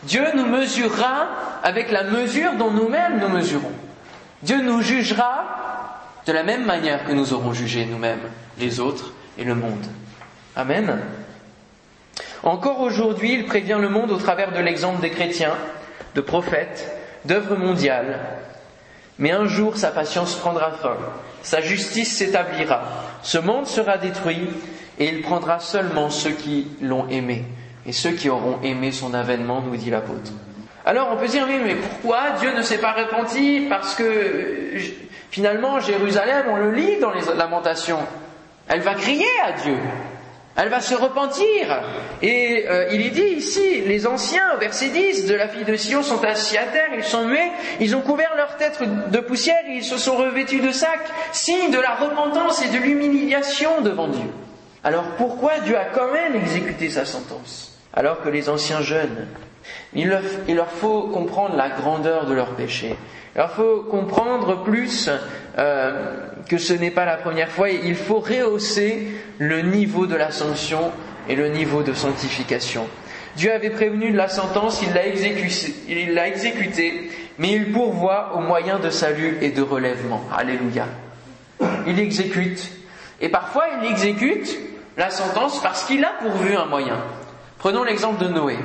Dieu 0.03 0.23
nous 0.35 0.45
mesurera 0.45 1.27
avec 1.63 1.91
la 1.91 2.03
mesure 2.03 2.53
dont 2.59 2.69
nous-mêmes 2.69 3.19
nous 3.19 3.29
mesurons. 3.29 3.71
Dieu 4.43 4.61
nous 4.61 4.81
jugera 4.81 5.61
de 6.25 6.31
la 6.31 6.43
même 6.43 6.65
manière 6.65 7.05
que 7.05 7.11
nous 7.13 7.33
aurons 7.33 7.53
jugé 7.53 7.85
nous-mêmes, 7.85 8.29
les 8.59 8.79
autres 8.79 9.13
et 9.37 9.43
le 9.43 9.55
monde. 9.55 9.85
Amen. 10.55 10.99
Encore 12.43 12.81
aujourd'hui, 12.81 13.33
il 13.33 13.45
prévient 13.45 13.77
le 13.79 13.89
monde 13.89 14.11
au 14.11 14.17
travers 14.17 14.51
de 14.51 14.59
l'exemple 14.59 15.01
des 15.01 15.11
chrétiens, 15.11 15.55
de 16.15 16.21
prophètes, 16.21 16.91
d'œuvres 17.25 17.55
mondiales. 17.55 18.19
Mais 19.19 19.31
un 19.31 19.45
jour, 19.45 19.77
sa 19.77 19.91
patience 19.91 20.35
prendra 20.35 20.71
fin, 20.71 20.97
sa 21.43 21.61
justice 21.61 22.17
s'établira, 22.17 22.81
ce 23.21 23.37
monde 23.37 23.67
sera 23.67 23.97
détruit 23.97 24.49
et 24.97 25.05
il 25.09 25.21
prendra 25.21 25.59
seulement 25.59 26.09
ceux 26.09 26.31
qui 26.31 26.67
l'ont 26.81 27.07
aimé 27.09 27.45
et 27.85 27.91
ceux 27.91 28.11
qui 28.11 28.29
auront 28.29 28.59
aimé 28.63 28.91
son 28.91 29.13
avènement, 29.13 29.61
nous 29.61 29.75
dit 29.75 29.89
l'apôtre. 29.89 30.31
Alors 30.91 31.07
on 31.13 31.15
peut 31.15 31.27
dire, 31.29 31.45
oui, 31.47 31.57
mais 31.63 31.75
pourquoi 31.75 32.31
Dieu 32.31 32.53
ne 32.53 32.61
s'est 32.61 32.79
pas 32.79 32.91
repenti 32.91 33.65
Parce 33.69 33.95
que 33.95 34.73
finalement, 35.29 35.79
Jérusalem, 35.79 36.47
on 36.49 36.57
le 36.57 36.71
lit 36.71 36.97
dans 36.99 37.11
les 37.11 37.21
lamentations, 37.33 38.01
elle 38.67 38.81
va 38.81 38.95
crier 38.95 39.29
à 39.41 39.53
Dieu. 39.53 39.77
Elle 40.57 40.67
va 40.67 40.81
se 40.81 40.93
repentir. 40.93 41.81
Et 42.21 42.65
euh, 42.67 42.89
il 42.91 43.05
est 43.05 43.11
dit 43.11 43.21
ici, 43.21 43.83
les 43.85 44.05
anciens, 44.05 44.53
au 44.53 44.59
verset 44.59 44.89
10, 44.89 45.27
de 45.27 45.33
la 45.33 45.47
fille 45.47 45.63
de 45.63 45.77
Sion 45.77 46.03
sont 46.03 46.21
assis 46.25 46.57
à 46.57 46.65
terre, 46.65 46.89
ils 46.93 47.05
sont 47.05 47.25
muets, 47.25 47.53
ils 47.79 47.95
ont 47.95 48.01
couvert 48.01 48.35
leur 48.35 48.57
tête 48.57 48.81
de 49.11 49.19
poussière 49.21 49.63
et 49.69 49.75
ils 49.75 49.85
se 49.85 49.95
sont 49.95 50.17
revêtus 50.17 50.59
de 50.59 50.73
sacs, 50.73 51.09
signe 51.31 51.71
de 51.71 51.79
la 51.79 51.95
repentance 51.95 52.61
et 52.65 52.67
de 52.67 52.79
l'humiliation 52.79 53.79
devant 53.79 54.09
Dieu. 54.09 54.29
Alors 54.83 55.05
pourquoi 55.17 55.59
Dieu 55.59 55.77
a 55.77 55.85
quand 55.85 56.11
même 56.11 56.35
exécuté 56.35 56.89
sa 56.89 57.05
sentence 57.05 57.79
Alors 57.93 58.21
que 58.21 58.27
les 58.27 58.49
anciens 58.49 58.81
jeunes, 58.81 59.29
il 59.93 60.07
leur, 60.07 60.69
faut 60.69 61.03
comprendre 61.03 61.55
la 61.55 61.69
grandeur 61.69 62.25
de 62.25 62.33
leur 62.33 62.55
péché. 62.55 62.95
Il 63.35 63.37
leur 63.37 63.51
faut 63.51 63.81
comprendre 63.89 64.63
plus 64.63 65.09
euh, 65.57 66.27
que 66.49 66.57
ce 66.57 66.73
n'est 66.73 66.91
pas 66.91 67.05
la 67.05 67.17
première 67.17 67.49
fois. 67.49 67.69
Il 67.69 67.95
faut 67.95 68.19
rehausser 68.19 69.07
le 69.37 69.61
niveau 69.61 70.05
de 70.05 70.15
la 70.15 70.31
sanction 70.31 70.91
et 71.27 71.35
le 71.35 71.49
niveau 71.49 71.83
de 71.83 71.93
sanctification. 71.93 72.87
Dieu 73.35 73.53
avait 73.53 73.69
prévenu 73.69 74.11
de 74.11 74.17
la 74.17 74.27
sentence, 74.27 74.81
il 74.81 74.93
l'a 74.93 75.07
exécuté, 75.07 75.73
il 75.87 76.13
l'a 76.13 76.27
exécuté, 76.27 77.09
mais 77.37 77.53
il 77.53 77.71
pourvoit 77.71 78.33
aux 78.35 78.41
moyens 78.41 78.81
de 78.81 78.89
salut 78.89 79.37
et 79.41 79.51
de 79.51 79.61
relèvement. 79.61 80.21
Alléluia. 80.35 80.85
Il 81.87 81.99
exécute. 81.99 82.69
Et 83.21 83.29
parfois, 83.29 83.65
il 83.81 83.89
exécute 83.89 84.57
la 84.97 85.09
sentence 85.09 85.61
parce 85.61 85.85
qu'il 85.85 86.03
a 86.03 86.13
pourvu 86.21 86.55
un 86.55 86.65
moyen. 86.65 86.97
Prenons 87.59 87.83
l'exemple 87.83 88.23
de 88.23 88.29
Noé. 88.29 88.57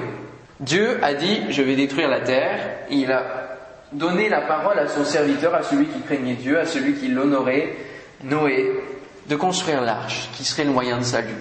Dieu 0.60 0.98
a 1.02 1.14
dit, 1.14 1.42
je 1.50 1.62
vais 1.62 1.76
détruire 1.76 2.08
la 2.08 2.20
terre. 2.20 2.58
Il 2.90 3.12
a 3.12 3.46
donner 3.92 4.28
la 4.28 4.40
parole 4.42 4.78
à 4.78 4.88
son 4.88 5.04
serviteur, 5.04 5.54
à 5.54 5.62
celui 5.62 5.86
qui 5.86 6.00
craignait 6.00 6.34
Dieu, 6.34 6.58
à 6.58 6.66
celui 6.66 6.94
qui 6.94 7.08
l'honorait, 7.08 7.74
Noé, 8.24 8.72
de 9.28 9.36
construire 9.36 9.82
l'arche, 9.82 10.28
qui 10.34 10.44
serait 10.44 10.64
le 10.64 10.72
moyen 10.72 10.98
de 10.98 11.04
salut. 11.04 11.34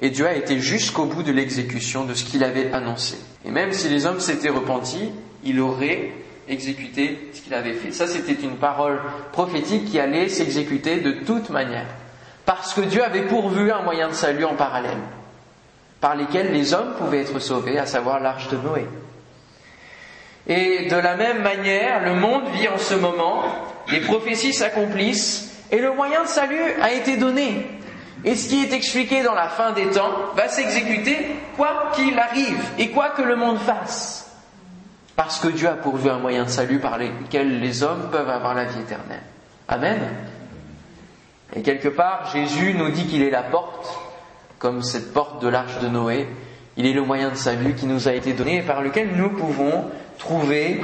Et 0.00 0.10
Dieu 0.10 0.26
a 0.26 0.34
été 0.34 0.60
jusqu'au 0.60 1.06
bout 1.06 1.22
de 1.22 1.32
l'exécution 1.32 2.04
de 2.04 2.14
ce 2.14 2.24
qu'il 2.24 2.44
avait 2.44 2.72
annoncé. 2.72 3.16
Et 3.44 3.50
même 3.50 3.72
si 3.72 3.88
les 3.88 4.06
hommes 4.06 4.20
s'étaient 4.20 4.48
repentis, 4.48 5.10
il 5.44 5.60
aurait 5.60 6.12
exécuté 6.48 7.30
ce 7.32 7.40
qu'il 7.40 7.54
avait 7.54 7.74
fait. 7.74 7.90
Ça, 7.90 8.06
c'était 8.06 8.40
une 8.40 8.56
parole 8.56 9.00
prophétique 9.32 9.86
qui 9.86 9.98
allait 9.98 10.28
s'exécuter 10.28 11.00
de 11.00 11.12
toute 11.24 11.50
manière. 11.50 11.86
Parce 12.44 12.74
que 12.74 12.80
Dieu 12.80 13.02
avait 13.02 13.26
pourvu 13.26 13.70
un 13.70 13.82
moyen 13.82 14.08
de 14.08 14.14
salut 14.14 14.44
en 14.44 14.54
parallèle, 14.54 14.98
par 16.00 16.14
lesquels 16.14 16.52
les 16.52 16.74
hommes 16.74 16.94
pouvaient 16.98 17.22
être 17.22 17.38
sauvés, 17.38 17.78
à 17.78 17.86
savoir 17.86 18.20
l'arche 18.20 18.48
de 18.48 18.56
Noé. 18.56 18.86
Et 20.46 20.86
de 20.88 20.96
la 20.96 21.16
même 21.16 21.42
manière, 21.42 22.04
le 22.04 22.14
monde 22.14 22.44
vit 22.54 22.68
en 22.68 22.78
ce 22.78 22.94
moment, 22.94 23.42
les 23.90 24.00
prophéties 24.00 24.54
s'accomplissent, 24.54 25.64
et 25.70 25.80
le 25.80 25.92
moyen 25.92 26.22
de 26.22 26.28
salut 26.28 26.62
a 26.80 26.92
été 26.92 27.16
donné. 27.16 27.66
Et 28.24 28.34
ce 28.34 28.48
qui 28.48 28.62
est 28.62 28.72
expliqué 28.72 29.22
dans 29.22 29.34
la 29.34 29.48
fin 29.48 29.72
des 29.72 29.86
temps 29.90 30.10
va 30.34 30.48
s'exécuter 30.48 31.36
quoi 31.56 31.90
qu'il 31.94 32.18
arrive 32.18 32.60
et 32.78 32.90
quoi 32.90 33.10
que 33.10 33.22
le 33.22 33.36
monde 33.36 33.58
fasse. 33.58 34.36
Parce 35.14 35.40
que 35.40 35.48
Dieu 35.48 35.68
a 35.68 35.74
pourvu 35.74 36.08
un 36.08 36.18
moyen 36.18 36.44
de 36.44 36.48
salut 36.48 36.78
par 36.78 36.98
lequel 36.98 37.60
les 37.60 37.82
hommes 37.82 38.08
peuvent 38.10 38.30
avoir 38.30 38.54
la 38.54 38.64
vie 38.64 38.80
éternelle. 38.80 39.22
Amen. 39.68 39.98
Et 41.54 41.62
quelque 41.62 41.88
part, 41.88 42.30
Jésus 42.32 42.74
nous 42.74 42.90
dit 42.90 43.06
qu'il 43.06 43.22
est 43.22 43.30
la 43.30 43.42
porte, 43.42 44.07
comme 44.58 44.82
cette 44.82 45.12
porte 45.12 45.42
de 45.42 45.48
l'arche 45.48 45.78
de 45.80 45.88
Noé. 45.88 46.26
Il 46.76 46.86
est 46.86 46.92
le 46.92 47.02
moyen 47.02 47.30
de 47.30 47.36
salut 47.36 47.74
qui 47.74 47.86
nous 47.86 48.08
a 48.08 48.12
été 48.12 48.32
donné 48.32 48.58
et 48.58 48.62
par 48.62 48.82
lequel 48.82 49.08
nous 49.16 49.30
pouvons 49.30 49.84
trouver 50.18 50.80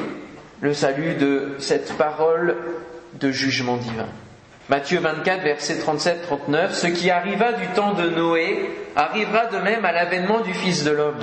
le 0.61 0.75
salut 0.75 1.15
de 1.15 1.55
cette 1.59 1.97
parole 1.97 2.57
de 3.21 3.31
jugement 3.31 3.77
divin. 3.77 4.09
Matthieu 4.69 4.99
24, 4.99 5.43
verset 5.43 5.75
37-39, 5.75 6.73
Ce 6.73 6.87
qui 6.87 7.11
arriva 7.11 7.53
du 7.53 7.67
temps 7.69 7.93
de 7.93 8.09
Noé 8.09 8.71
arrivera 8.97 9.47
de 9.47 9.59
même 9.59 9.85
à 9.85 9.93
l'avènement 9.93 10.41
du 10.41 10.55
Fils 10.55 10.85
de 10.85 10.91
l'homme. 10.91 11.23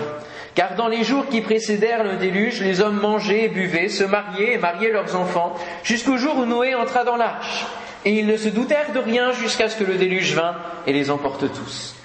Car 0.54 0.76
dans 0.76 0.88
les 0.88 1.04
jours 1.04 1.28
qui 1.28 1.42
précédèrent 1.42 2.04
le 2.04 2.18
déluge, 2.18 2.62
les 2.62 2.82
hommes 2.82 3.00
mangeaient 3.00 3.46
et 3.46 3.50
buvaient, 3.50 3.88
se 3.88 4.04
mariaient 4.04 4.54
et 4.54 4.58
mariaient 4.58 4.92
leurs 4.92 5.16
enfants, 5.16 5.56
jusqu'au 5.84 6.18
jour 6.18 6.38
où 6.38 6.46
Noé 6.46 6.76
entra 6.76 7.04
dans 7.04 7.16
l'arche. 7.16 7.66
Et 8.06 8.12
ils 8.20 8.28
ne 8.28 8.38
se 8.38 8.50
doutèrent 8.50 8.92
de 8.94 9.00
rien 9.00 9.32
jusqu'à 9.32 9.70
ce 9.70 9.78
que 9.78 9.84
le 9.84 9.96
déluge 9.96 10.36
vint 10.36 10.56
et 10.86 10.94
les 10.94 11.10
emporte 11.10 11.52
tous. 11.52 11.96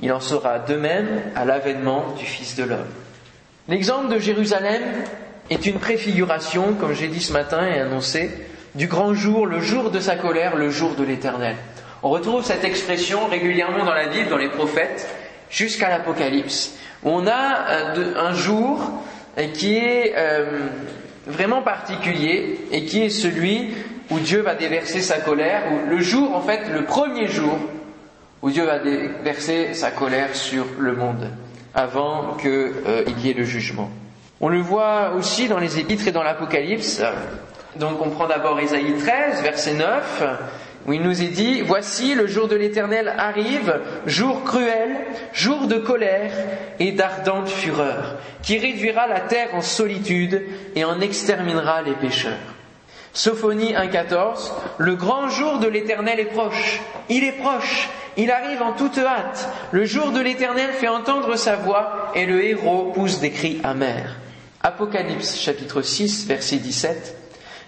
Il 0.00 0.12
en 0.12 0.20
sera 0.20 0.58
de 0.58 0.74
même 0.74 1.22
à 1.36 1.44
l'avènement 1.44 2.14
du 2.18 2.24
Fils 2.24 2.56
de 2.56 2.64
l'homme. 2.64 2.90
L'exemple 3.68 4.12
de 4.12 4.18
Jérusalem 4.18 4.82
est 5.50 5.66
une 5.66 5.78
préfiguration, 5.78 6.74
comme 6.74 6.94
j'ai 6.94 7.08
dit 7.08 7.20
ce 7.22 7.32
matin 7.32 7.66
et 7.66 7.80
annoncé, 7.80 8.30
du 8.74 8.86
grand 8.88 9.14
jour, 9.14 9.46
le 9.46 9.60
jour 9.60 9.90
de 9.90 10.00
sa 10.00 10.16
colère, 10.16 10.56
le 10.56 10.70
jour 10.70 10.94
de 10.94 11.04
l'éternel. 11.04 11.56
On 12.02 12.10
retrouve 12.10 12.44
cette 12.44 12.64
expression 12.64 13.26
régulièrement 13.28 13.84
dans 13.84 13.94
la 13.94 14.08
Bible, 14.08 14.28
dans 14.28 14.36
les 14.36 14.50
prophètes, 14.50 15.08
jusqu'à 15.48 15.88
l'Apocalypse. 15.88 16.74
On 17.04 17.26
a 17.26 17.70
euh, 17.70 18.14
un 18.16 18.34
jour 18.34 18.80
qui 19.54 19.76
est 19.76 20.14
euh, 20.16 20.66
vraiment 21.26 21.62
particulier 21.62 22.60
et 22.72 22.84
qui 22.84 23.02
est 23.02 23.10
celui 23.10 23.74
où 24.10 24.18
Dieu 24.18 24.40
va 24.40 24.54
déverser 24.54 25.00
sa 25.00 25.18
colère, 25.18 25.62
ou 25.72 25.88
le 25.88 26.00
jour, 26.00 26.34
en 26.36 26.42
fait, 26.42 26.68
le 26.68 26.84
premier 26.84 27.26
jour 27.26 27.58
où 28.44 28.50
Dieu 28.50 28.64
va 28.66 28.78
déverser 28.78 29.72
sa 29.72 29.90
colère 29.90 30.36
sur 30.36 30.66
le 30.78 30.94
monde, 30.94 31.30
avant 31.74 32.34
qu'il 32.34 32.74
y 33.24 33.30
ait 33.30 33.34
le 33.34 33.44
jugement. 33.44 33.90
On 34.38 34.50
le 34.50 34.60
voit 34.60 35.12
aussi 35.16 35.48
dans 35.48 35.58
les 35.58 35.78
épîtres 35.78 36.08
et 36.08 36.12
dans 36.12 36.22
l'Apocalypse. 36.22 37.02
Donc 37.76 38.04
on 38.04 38.10
prend 38.10 38.26
d'abord 38.26 38.60
Ésaïe 38.60 38.92
13, 38.98 39.40
verset 39.42 39.72
9, 39.72 40.22
où 40.86 40.92
il 40.92 41.00
nous 41.00 41.22
est 41.22 41.28
dit, 41.28 41.62
Voici 41.62 42.14
le 42.14 42.26
jour 42.26 42.46
de 42.46 42.54
l'Éternel 42.54 43.14
arrive, 43.16 43.80
jour 44.04 44.44
cruel, 44.44 44.94
jour 45.32 45.66
de 45.66 45.78
colère 45.78 46.32
et 46.78 46.92
d'ardente 46.92 47.48
fureur, 47.48 48.18
qui 48.42 48.58
réduira 48.58 49.06
la 49.06 49.20
terre 49.20 49.54
en 49.54 49.62
solitude 49.62 50.42
et 50.76 50.84
en 50.84 51.00
exterminera 51.00 51.80
les 51.80 51.94
pécheurs. 51.94 52.53
Sophonie 53.14 53.72
1.14, 53.74 54.50
le 54.78 54.96
grand 54.96 55.28
jour 55.28 55.60
de 55.60 55.68
l'Éternel 55.68 56.18
est 56.18 56.24
proche. 56.24 56.80
Il 57.08 57.22
est 57.22 57.38
proche. 57.38 57.88
Il 58.16 58.30
arrive 58.30 58.60
en 58.60 58.72
toute 58.72 58.98
hâte. 58.98 59.48
Le 59.70 59.84
jour 59.84 60.10
de 60.10 60.20
l'Éternel 60.20 60.70
fait 60.72 60.88
entendre 60.88 61.36
sa 61.36 61.56
voix 61.56 62.12
et 62.14 62.26
le 62.26 62.44
héros 62.44 62.92
pousse 62.92 63.20
des 63.20 63.30
cris 63.30 63.60
amers. 63.64 64.16
Apocalypse 64.62 65.38
chapitre 65.38 65.82
6 65.82 66.26
verset 66.26 66.56
17, 66.56 67.16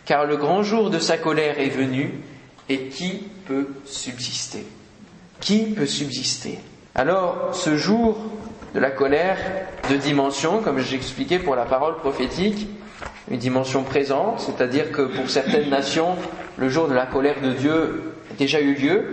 car 0.05 0.25
le 0.25 0.37
grand 0.37 0.63
jour 0.63 0.91
de 0.91 0.99
sa 0.99 1.17
colère 1.17 1.61
est 1.61 1.69
venu, 1.69 2.21
et 2.69 2.89
qui 2.89 3.29
peut 3.47 3.69
subsister? 3.85 4.65
Qui 5.41 5.61
peut 5.67 5.87
subsister? 5.87 6.59
Alors, 6.95 7.51
ce 7.53 7.77
jour 7.77 8.19
de 8.75 8.81
la 8.81 8.91
colère, 8.91 9.39
de 9.91 9.97
dimension, 9.97 10.61
comme 10.61 10.81
j'expliquais 10.81 11.39
pour 11.39 11.55
la 11.55 11.67
parole 11.67 11.97
prophétique, 11.99 12.69
une 13.31 13.39
dimension 13.39 13.83
présente, 13.83 14.41
c'est-à-dire 14.41 14.93
que 14.93 15.03
pour 15.03 15.29
certaines 15.29 15.69
nations, 15.71 16.17
le 16.57 16.69
jour 16.69 16.89
de 16.89 16.95
la 16.95 17.07
colère 17.07 17.41
de 17.43 17.53
Dieu 17.53 18.13
a 18.31 18.35
déjà 18.35 18.61
eu 18.61 18.75
lieu, 18.75 19.05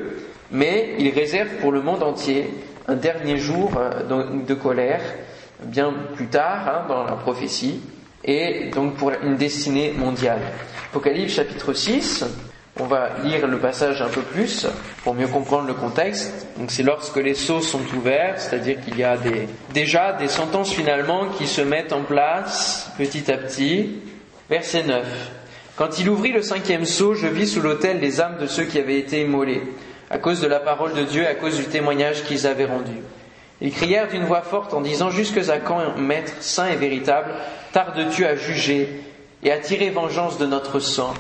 mais 0.52 0.96
il 1.00 1.10
réserve 1.10 1.50
pour 1.62 1.72
le 1.72 1.82
monde 1.82 2.04
entier 2.04 2.50
un 2.88 2.96
dernier 2.96 3.38
jour 3.38 3.72
euh, 3.78 4.44
de 4.46 4.54
colère 4.54 5.02
bien 5.66 5.94
plus 6.16 6.28
tard 6.28 6.68
hein, 6.68 6.86
dans 6.88 7.04
la 7.04 7.14
prophétie, 7.14 7.82
et 8.24 8.70
donc 8.74 8.96
pour 8.96 9.12
une 9.24 9.36
destinée 9.36 9.94
mondiale. 9.98 10.40
Apocalypse 10.90 11.34
chapitre 11.34 11.74
6, 11.74 12.26
on 12.80 12.86
va 12.86 13.10
lire 13.24 13.48
le 13.48 13.60
passage 13.60 14.02
un 14.02 14.10
peu 14.10 14.22
plus 14.22 14.68
pour 15.04 15.14
mieux 15.14 15.28
comprendre 15.28 15.68
le 15.68 15.76
contexte. 15.76 16.48
Donc 16.58 16.72
c'est 16.72 16.82
lorsque 16.82 17.18
les 17.18 17.36
sceaux 17.36 17.62
sont 17.62 17.84
ouverts, 17.96 18.40
c'est-à-dire 18.40 18.82
qu'il 18.82 18.98
y 18.98 19.04
a 19.04 19.16
déjà 19.74 20.14
des 20.14 20.28
sentences 20.28 20.72
finalement 20.72 21.28
qui 21.38 21.46
se 21.46 21.62
mettent 21.62 21.94
en 21.94 22.02
place 22.02 22.92
petit 22.98 23.32
à 23.32 23.38
petit. 23.38 24.00
Verset 24.50 24.84
9. 24.84 25.06
Quand 25.76 26.00
il 26.00 26.10
ouvrit 26.10 26.32
le 26.32 26.42
cinquième 26.42 26.86
sceau, 26.86 27.14
je 27.16 27.28
vis 27.28 27.48
sous 27.48 27.62
l'autel 27.62 28.00
les 28.00 28.22
âmes 28.22 28.38
de 28.40 28.48
ceux 28.48 28.66
qui 28.66 28.78
avaient 28.78 29.00
été 29.00 29.22
immolés, 29.22 29.64
à 30.10 30.18
cause 30.18 30.42
de 30.42 30.48
la 30.48 30.60
parole 30.60 30.94
de 30.94 31.04
Dieu, 31.04 31.26
à 31.26 31.34
cause 31.34 31.58
du 31.58 31.66
témoignage 31.66 32.24
qu'ils 32.24 32.46
avaient 32.46 32.66
rendu. 32.66 32.94
Ils 33.62 33.72
crièrent 33.72 34.10
d'une 34.10 34.26
voix 34.26 34.42
forte 34.42 34.74
en 34.74 34.82
disant 34.82 35.10
Jusque 35.10 35.38
à 35.50 35.58
quand, 35.60 35.96
Maître 35.98 36.34
saint 36.42 36.68
et 36.68 36.76
véritable, 36.76 37.32
tardes-tu 37.72 38.26
à 38.26 38.36
juger 38.36 38.90
et 39.44 39.52
à 39.52 39.58
tirer 39.58 39.90
vengeance 39.90 40.38
de 40.38 40.46
notre 40.46 40.80
sang? 40.80 41.14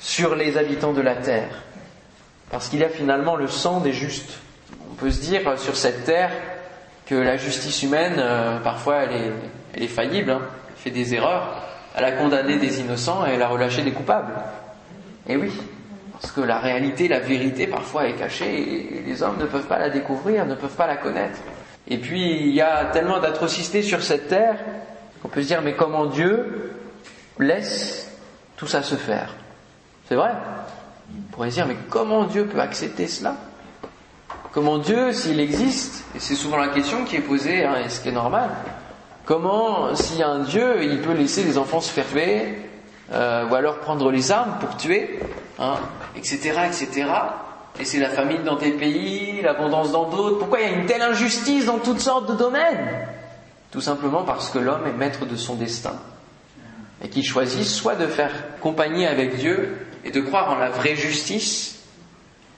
Sur 0.00 0.34
les 0.34 0.56
habitants 0.56 0.92
de 0.92 1.00
la 1.00 1.14
terre 1.16 1.62
Parce 2.50 2.68
qu'il 2.68 2.80
y 2.80 2.84
a 2.84 2.88
finalement 2.88 3.36
le 3.36 3.48
sang 3.48 3.80
des 3.80 3.92
justes. 3.92 4.38
On 4.90 4.94
peut 4.94 5.10
se 5.10 5.20
dire 5.20 5.46
euh, 5.48 5.56
sur 5.56 5.76
cette 5.76 6.04
terre 6.04 6.30
que 7.06 7.14
la 7.14 7.36
justice 7.36 7.82
humaine, 7.82 8.16
euh, 8.18 8.58
parfois, 8.60 9.04
elle 9.04 9.32
est, 9.82 9.86
faillible, 9.88 10.30
hein. 10.30 10.42
elle 10.68 10.76
fait 10.76 10.90
des 10.90 11.14
erreurs, 11.14 11.62
elle 11.96 12.04
a 12.04 12.12
condamné 12.12 12.58
des 12.58 12.80
innocents 12.80 13.26
et 13.26 13.30
elle 13.30 13.42
a 13.42 13.48
relâché 13.48 13.82
des 13.82 13.92
coupables. 13.92 14.32
Et 15.26 15.36
oui, 15.36 15.52
parce 16.12 16.32
que 16.32 16.40
la 16.40 16.58
réalité, 16.58 17.08
la 17.08 17.20
vérité, 17.20 17.66
parfois 17.66 18.08
est 18.08 18.14
cachée 18.14 18.98
et 18.98 19.02
les 19.06 19.22
hommes 19.22 19.38
ne 19.38 19.46
peuvent 19.46 19.66
pas 19.66 19.78
la 19.78 19.88
découvrir, 19.88 20.46
ne 20.46 20.54
peuvent 20.54 20.76
pas 20.76 20.86
la 20.86 20.96
connaître. 20.96 21.38
Et 21.86 21.98
puis 21.98 22.48
il 22.48 22.54
y 22.54 22.60
a 22.60 22.86
tellement 22.86 23.18
d'atrocités 23.18 23.82
sur 23.82 24.02
cette 24.02 24.28
terre 24.28 24.56
qu'on 25.22 25.28
peut 25.28 25.42
se 25.42 25.48
dire 25.48 25.62
mais 25.62 25.74
comment 25.74 26.06
Dieu 26.06 26.72
laisse 27.38 28.10
tout 28.56 28.66
ça 28.66 28.82
se 28.82 28.96
faire? 28.96 29.34
C'est 30.08 30.14
vrai. 30.14 30.32
On 31.10 31.32
pourrait 31.32 31.50
dire, 31.50 31.66
mais 31.66 31.76
comment 31.90 32.24
Dieu 32.24 32.46
peut 32.46 32.60
accepter 32.60 33.06
cela? 33.06 33.34
Comment 34.52 34.78
Dieu, 34.78 35.12
s'il 35.12 35.38
existe, 35.38 36.04
et 36.16 36.20
c'est 36.20 36.34
souvent 36.34 36.56
la 36.56 36.68
question 36.68 37.04
qui 37.04 37.16
est 37.16 37.20
posée, 37.20 37.64
hein, 37.64 37.76
et 37.84 37.90
ce 37.90 38.00
qui 38.00 38.08
est 38.08 38.12
normal, 38.12 38.48
comment, 39.26 39.94
s'il 39.94 40.18
y 40.18 40.22
a 40.22 40.28
un 40.28 40.40
Dieu, 40.40 40.82
il 40.82 41.02
peut 41.02 41.12
laisser 41.12 41.44
les 41.44 41.58
enfants 41.58 41.82
se 41.82 41.92
faire 41.92 42.06
euh, 43.12 43.46
ou 43.48 43.54
alors 43.54 43.80
prendre 43.80 44.10
les 44.10 44.32
armes 44.32 44.54
pour 44.60 44.76
tuer, 44.76 45.20
hein, 45.58 45.74
etc., 46.16 46.54
etc., 46.66 47.06
et 47.80 47.84
c'est 47.84 48.00
la 48.00 48.08
famine 48.08 48.42
dans 48.42 48.56
tes 48.56 48.72
pays, 48.72 49.40
l'abondance 49.42 49.92
dans 49.92 50.08
d'autres. 50.08 50.38
Pourquoi 50.38 50.60
il 50.60 50.68
y 50.68 50.74
a 50.74 50.76
une 50.76 50.86
telle 50.86 51.02
injustice 51.02 51.66
dans 51.66 51.78
toutes 51.78 52.00
sortes 52.00 52.28
de 52.28 52.34
domaines? 52.34 53.06
Tout 53.70 53.80
simplement 53.80 54.22
parce 54.22 54.50
que 54.50 54.58
l'homme 54.58 54.86
est 54.86 54.96
maître 54.96 55.26
de 55.26 55.36
son 55.36 55.54
destin. 55.54 55.94
Et 57.04 57.08
qu'il 57.08 57.22
choisit 57.22 57.64
soit 57.64 57.94
de 57.94 58.08
faire 58.08 58.32
compagnie 58.60 59.06
avec 59.06 59.36
Dieu 59.36 59.86
et 60.04 60.10
de 60.10 60.20
croire 60.20 60.50
en 60.50 60.56
la 60.56 60.70
vraie 60.70 60.96
justice, 60.96 61.80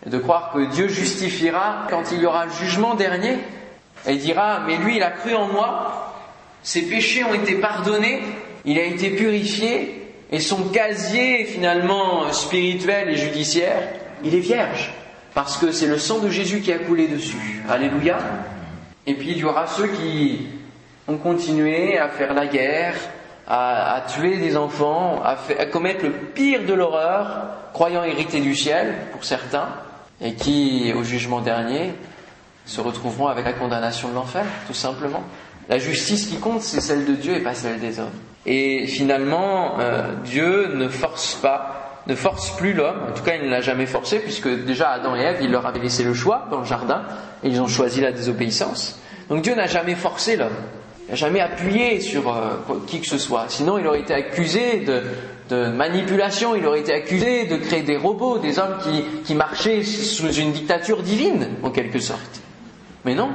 et 0.07 0.11
de 0.11 0.19
croire 0.19 0.53
que 0.53 0.71
Dieu 0.73 0.89
justifiera 0.89 1.87
quand 1.91 2.13
il 2.13 2.21
y 2.21 2.27
aura 2.27 2.47
le 2.47 2.53
jugement 2.53 2.95
dernier, 2.95 3.39
et 4.07 4.17
dira, 4.17 4.61
mais 4.67 4.77
lui 4.77 4.97
il 4.97 5.03
a 5.03 5.11
cru 5.11 5.35
en 5.35 5.47
moi, 5.47 6.15
ses 6.63 6.83
péchés 6.83 7.25
ont 7.25 7.35
été 7.35 7.57
pardonnés, 7.57 8.21
il 8.65 8.79
a 8.79 8.85
été 8.85 9.11
purifié, 9.11 10.13
et 10.31 10.41
son 10.41 10.69
casier 10.69 11.45
finalement 11.45 12.33
spirituel 12.33 13.09
et 13.11 13.17
judiciaire, 13.17 13.89
il 14.23 14.35
est 14.35 14.41
vierge 14.41 14.93
parce 15.35 15.57
que 15.57 15.73
c'est 15.73 15.87
le 15.87 15.99
sang 15.99 16.19
de 16.19 16.29
Jésus 16.29 16.61
qui 16.61 16.73
a 16.73 16.79
coulé 16.79 17.07
dessus. 17.07 17.63
Alléluia. 17.69 18.19
Et 19.07 19.15
puis 19.15 19.31
il 19.31 19.39
y 19.39 19.45
aura 19.45 19.67
ceux 19.67 19.87
qui 19.87 20.49
ont 21.09 21.17
continué 21.17 21.99
à 21.99 22.09
faire 22.09 22.35
la 22.35 22.47
guerre, 22.47 22.95
à, 23.53 24.05
tuer 24.07 24.37
des 24.37 24.57
enfants, 24.57 25.21
à, 25.25 25.37
à, 25.59 25.67
commettre 25.67 26.05
le 26.05 26.13
pire 26.13 26.65
de 26.65 26.73
l'horreur, 26.73 27.49
croyant 27.73 28.05
hériter 28.05 28.41
du 28.41 28.55
ciel 28.55 28.95
pour 29.11 29.25
certains, 29.25 29.69
et 30.21 30.35
qui, 30.35 30.93
au 30.97 31.03
jugement 31.03 31.41
dernier, 31.41 31.93
se 32.65 32.81
retrouveront 32.81 33.27
avec 33.27 33.45
la 33.45 33.53
condamnation 33.53 34.09
de 34.09 34.15
l'enfer, 34.15 34.45
tout 34.69 34.75
simplement. 34.75 35.25
La 35.69 35.79
justice 35.79 36.27
qui 36.27 36.37
compte, 36.37 36.63
c'est 36.63 36.81
celle 36.81 37.05
de 37.05 37.15
Dieu 37.15 37.35
et 37.35 37.41
pas 37.41 37.55
celle 37.55 37.81
des 37.81 37.99
hommes. 37.99 38.11
Et 38.47 38.87
finalement, 38.87 39.81
euh, 39.81 40.15
Dieu 40.25 40.73
ne 40.75 40.89
force 40.89 41.35
pas 41.35 41.77
ne 42.07 42.15
force 42.15 42.57
plus 42.57 42.73
l'homme, 42.73 42.99
en 43.11 43.13
tout 43.13 43.23
cas 43.23 43.37
il 43.37 43.45
ne 43.45 43.51
l'a 43.51 43.61
jamais 43.61 43.87
forcé, 43.87 44.21
puisque 44.21 44.49
déjà 44.49 44.91
Adam 44.91 45.15
et 45.17 45.21
Ève, 45.21 45.39
il 45.43 45.51
leur 45.51 45.67
avait 45.67 45.81
laissé 45.81 46.03
le 46.03 46.15
choix 46.15 46.49
dans 46.51 46.61
le 46.61 46.65
jardin, 46.65 47.03
et 47.43 47.49
ils 47.49 47.61
ont 47.61 47.69
choisi 47.69 48.01
la 48.01 48.11
désobéissance. 48.11 48.99
Donc 49.29 49.43
Dieu 49.43 49.55
n'a 49.55 49.67
jamais 49.67 49.95
forcé 49.95 50.37
l'homme, 50.37 50.57
n'a 51.11 51.17
jamais 51.17 51.41
appuyé 51.41 52.01
sur 52.01 52.33
euh, 52.33 52.57
qui 52.87 53.01
que 53.01 53.07
ce 53.07 53.19
soit, 53.19 53.47
sinon 53.49 53.79
il 53.79 53.87
aurait 53.87 54.01
été 54.01 54.15
accusé 54.15 54.81
de, 54.81 55.03
manipulation, 55.51 56.55
il 56.55 56.65
aurait 56.65 56.81
été 56.81 56.95
accusé 56.95 57.47
de 57.47 57.57
créer 57.57 57.83
des 57.83 57.97
robots, 57.97 58.39
des 58.39 58.61
hommes 58.61 58.79
qui, 58.85 59.03
qui 59.25 59.35
marchaient 59.35 59.83
sous 59.83 60.33
une 60.33 60.53
dictature 60.53 61.03
divine, 61.03 61.49
en 61.65 61.71
quelque 61.71 61.99
sorte. 61.99 62.41
Mais 63.05 63.17
non, 63.17 63.31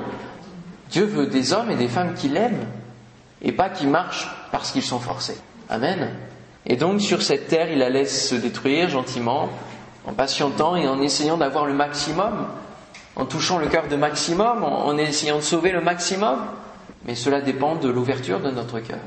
Dieu 0.90 1.04
veut 1.04 1.28
des 1.28 1.52
hommes 1.52 1.72
et 1.72 1.76
des 1.76 1.90
femmes 1.90 2.14
qui 2.14 2.30
l'aiment, 2.30 2.68
et 3.42 3.52
pas 3.52 3.70
qui 3.70 3.86
marchent 3.86 4.30
parce 4.52 4.72
qu'ils 4.72 4.82
sont 4.82 5.00
forcés. 5.00 5.38
Amen. 5.70 6.10
Et 6.66 6.78
donc 6.78 7.02
sur 7.02 7.22
cette 7.22 7.50
terre, 7.50 7.70
il 7.70 7.80
la 7.80 7.90
laisse 7.90 8.30
se 8.30 8.36
détruire 8.36 8.90
gentiment, 8.90 9.50
en 10.08 10.14
patientant 10.14 10.76
et 10.76 10.88
en 10.88 11.02
essayant 11.02 11.38
d'avoir 11.38 11.66
le 11.66 11.74
maximum, 11.74 12.48
en 13.16 13.26
touchant 13.26 13.58
le 13.58 13.68
cœur 13.68 13.88
de 13.88 13.96
maximum, 13.96 14.64
en, 14.64 14.98
essayant 14.98 15.38
de 15.38 15.42
sauver 15.42 15.72
le 15.72 15.82
maximum. 15.82 16.40
Mais 17.06 17.16
cela 17.16 17.42
dépend 17.42 17.76
de 17.76 17.90
l'ouverture 17.90 18.40
de 18.40 18.52
notre 18.52 18.80
cœur, 18.80 19.00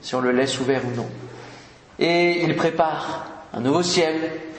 si 0.00 0.14
on 0.14 0.20
le 0.20 0.32
laisse 0.32 0.58
ouvert 0.60 0.82
ou 0.84 0.96
non. 0.96 1.08
Et 1.98 2.42
il 2.42 2.56
prépare 2.56 3.26
un 3.52 3.60
nouveau 3.60 3.82
ciel, 3.82 4.14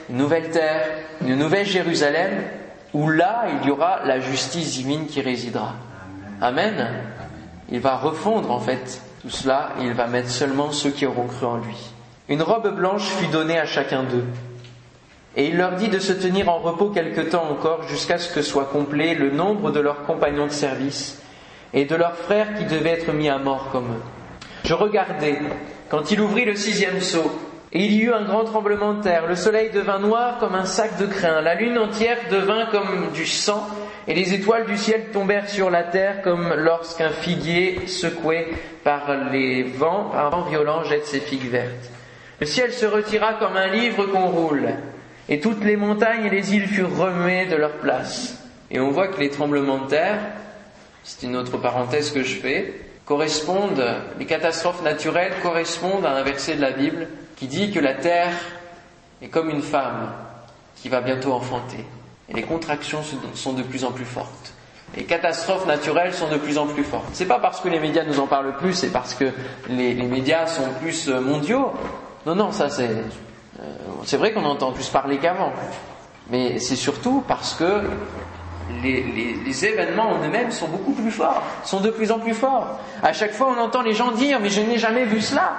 une 0.08 0.16
nouvelle 0.16 0.50
terre, 0.50 0.86
une 1.20 1.36
nouvelle 1.36 1.66
Jérusalem, 1.66 2.42
où 2.94 3.08
là, 3.10 3.44
il 3.60 3.68
y 3.68 3.70
aura 3.70 4.00
la 4.04 4.20
justice 4.20 4.72
divine 4.72 5.06
qui 5.06 5.20
résidera. 5.20 5.74
Amen. 6.40 6.88
Il 7.70 7.80
va 7.80 7.96
refondre 7.96 8.50
en 8.50 8.60
fait 8.60 9.02
tout 9.20 9.30
cela 9.30 9.70
et 9.80 9.84
il 9.84 9.92
va 9.92 10.06
mettre 10.06 10.30
seulement 10.30 10.72
ceux 10.72 10.90
qui 10.90 11.04
auront 11.04 11.26
cru 11.26 11.46
en 11.46 11.58
lui. 11.58 11.76
Une 12.28 12.42
robe 12.42 12.74
blanche 12.74 13.04
fut 13.04 13.26
donnée 13.26 13.58
à 13.58 13.66
chacun 13.66 14.04
d'eux. 14.04 14.24
Et 15.36 15.48
il 15.48 15.56
leur 15.56 15.72
dit 15.72 15.88
de 15.88 15.98
se 15.98 16.12
tenir 16.12 16.48
en 16.48 16.58
repos 16.58 16.88
quelque 16.88 17.20
temps 17.20 17.50
encore 17.50 17.82
jusqu'à 17.82 18.18
ce 18.18 18.32
que 18.32 18.42
soit 18.42 18.64
complet 18.64 19.14
le 19.14 19.30
nombre 19.30 19.70
de 19.70 19.80
leurs 19.80 20.04
compagnons 20.04 20.46
de 20.46 20.52
service 20.52 21.20
et 21.74 21.84
de 21.84 21.96
leurs 21.96 22.16
frères 22.16 22.54
qui 22.56 22.64
devaient 22.64 22.90
être 22.90 23.12
mis 23.12 23.28
à 23.28 23.38
mort 23.38 23.68
comme 23.72 23.86
eux. 23.86 24.02
Je 24.64 24.74
regardais 24.74 25.38
quand 25.88 26.10
il 26.10 26.20
ouvrit 26.20 26.44
le 26.44 26.54
sixième 26.54 27.00
sceau, 27.00 27.30
et 27.72 27.84
il 27.84 27.92
y 27.92 28.02
eut 28.02 28.12
un 28.12 28.24
grand 28.24 28.44
tremblement 28.44 28.94
de 28.94 29.02
terre. 29.02 29.26
Le 29.26 29.36
soleil 29.36 29.70
devint 29.70 29.98
noir 29.98 30.38
comme 30.38 30.54
un 30.54 30.64
sac 30.64 30.98
de 30.98 31.06
crin, 31.06 31.42
la 31.42 31.54
lune 31.54 31.78
entière 31.78 32.18
devint 32.30 32.66
comme 32.70 33.10
du 33.12 33.26
sang, 33.26 33.66
et 34.06 34.14
les 34.14 34.32
étoiles 34.32 34.66
du 34.66 34.76
ciel 34.78 35.06
tombèrent 35.12 35.48
sur 35.48 35.68
la 35.68 35.82
terre 35.82 36.22
comme 36.22 36.54
lorsqu'un 36.56 37.10
figuier 37.10 37.86
secoué 37.86 38.48
par 38.84 39.12
les 39.30 39.64
vents, 39.64 40.10
par 40.10 40.26
un 40.26 40.30
vent 40.30 40.42
violent, 40.48 40.84
jette 40.84 41.06
ses 41.06 41.20
figues 41.20 41.50
vertes. 41.50 41.90
Le 42.40 42.46
ciel 42.46 42.72
se 42.72 42.86
retira 42.86 43.34
comme 43.34 43.56
un 43.56 43.68
livre 43.68 44.06
qu'on 44.06 44.28
roule, 44.28 44.68
et 45.28 45.40
toutes 45.40 45.64
les 45.64 45.76
montagnes 45.76 46.24
et 46.24 46.30
les 46.30 46.54
îles 46.54 46.68
furent 46.68 46.96
remuées 46.96 47.46
de 47.46 47.56
leur 47.56 47.72
place. 47.72 48.42
Et 48.70 48.80
on 48.80 48.90
voit 48.90 49.08
que 49.08 49.20
les 49.20 49.30
tremblements 49.30 49.84
de 49.84 49.88
terre, 49.88 50.18
c'est 51.08 51.26
une 51.26 51.36
autre 51.36 51.56
parenthèse 51.56 52.10
que 52.10 52.22
je 52.22 52.36
fais, 52.36 52.74
correspondent, 53.06 53.82
les 54.18 54.26
catastrophes 54.26 54.82
naturelles 54.82 55.32
correspondent 55.42 56.04
à 56.04 56.10
un 56.10 56.22
verset 56.22 56.56
de 56.56 56.60
la 56.60 56.72
Bible 56.72 57.08
qui 57.36 57.46
dit 57.46 57.70
que 57.70 57.80
la 57.80 57.94
terre 57.94 58.34
est 59.22 59.28
comme 59.28 59.48
une 59.48 59.62
femme 59.62 60.12
qui 60.76 60.90
va 60.90 61.00
bientôt 61.00 61.32
enfanter. 61.32 61.82
Et 62.28 62.34
les 62.34 62.42
contractions 62.42 63.00
sont 63.32 63.54
de 63.54 63.62
plus 63.62 63.84
en 63.84 63.92
plus 63.92 64.04
fortes. 64.04 64.52
Les 64.98 65.04
catastrophes 65.04 65.66
naturelles 65.66 66.12
sont 66.12 66.28
de 66.28 66.36
plus 66.36 66.58
en 66.58 66.66
plus 66.66 66.84
fortes. 66.84 67.08
C'est 67.14 67.24
pas 67.24 67.38
parce 67.38 67.62
que 67.62 67.68
les 67.70 67.80
médias 67.80 68.04
nous 68.04 68.20
en 68.20 68.26
parlent 68.26 68.58
plus, 68.58 68.74
c'est 68.74 68.92
parce 68.92 69.14
que 69.14 69.32
les, 69.70 69.94
médias 69.94 70.46
sont 70.46 70.68
plus 70.78 71.08
mondiaux, 71.08 71.72
non, 72.26 72.34
non, 72.34 72.52
ça 72.52 72.68
c'est. 72.68 72.90
Euh, 73.60 73.64
c'est 74.04 74.18
vrai 74.18 74.32
qu'on 74.34 74.44
entend 74.44 74.72
plus 74.72 74.88
parler 74.90 75.16
qu'avant. 75.16 75.54
Mais 76.30 76.58
c'est 76.58 76.76
surtout 76.76 77.24
parce 77.26 77.54
que 77.54 77.80
les, 78.82 79.64
événements 79.64 80.10
en 80.10 80.24
eux-mêmes 80.24 80.50
sont 80.50 80.68
beaucoup 80.68 80.92
plus 80.92 81.10
forts, 81.10 81.42
sont 81.64 81.80
de 81.80 81.90
plus 81.90 82.12
en 82.12 82.18
plus 82.18 82.34
forts. 82.34 82.78
À 83.02 83.12
chaque 83.12 83.32
fois, 83.32 83.54
on 83.56 83.60
entend 83.60 83.82
les 83.82 83.94
gens 83.94 84.12
dire 84.12 84.40
Mais 84.40 84.50
je 84.50 84.60
n'ai 84.60 84.78
jamais 84.78 85.04
vu 85.04 85.20
cela. 85.20 85.52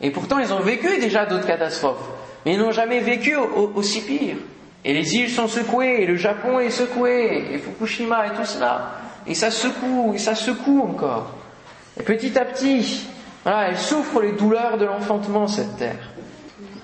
Et 0.00 0.10
pourtant, 0.10 0.38
ils 0.38 0.52
ont 0.52 0.60
vécu 0.60 0.98
déjà 0.98 1.26
d'autres 1.26 1.46
catastrophes. 1.46 2.08
Mais 2.44 2.54
ils 2.54 2.58
n'ont 2.58 2.72
jamais 2.72 3.00
vécu 3.00 3.36
aussi 3.36 4.02
pire. 4.02 4.36
Et 4.84 4.94
les 4.94 5.16
îles 5.16 5.30
sont 5.30 5.48
secouées, 5.48 6.02
et 6.02 6.06
le 6.06 6.16
Japon 6.16 6.60
est 6.60 6.70
secoué, 6.70 7.52
et 7.52 7.58
Fukushima 7.58 8.26
et 8.26 8.30
tout 8.30 8.44
cela. 8.44 8.92
Et 9.26 9.34
ça 9.34 9.50
secoue, 9.50 10.12
et 10.14 10.18
ça 10.18 10.34
secoue 10.34 10.82
encore. 10.82 11.32
Et 11.98 12.04
petit 12.04 12.38
à 12.38 12.44
petit, 12.44 13.08
voilà, 13.42 13.68
elle 13.68 13.78
souffre 13.78 14.20
les 14.20 14.32
douleurs 14.32 14.78
de 14.78 14.84
l'enfantement, 14.84 15.48
cette 15.48 15.76
terre. 15.76 16.10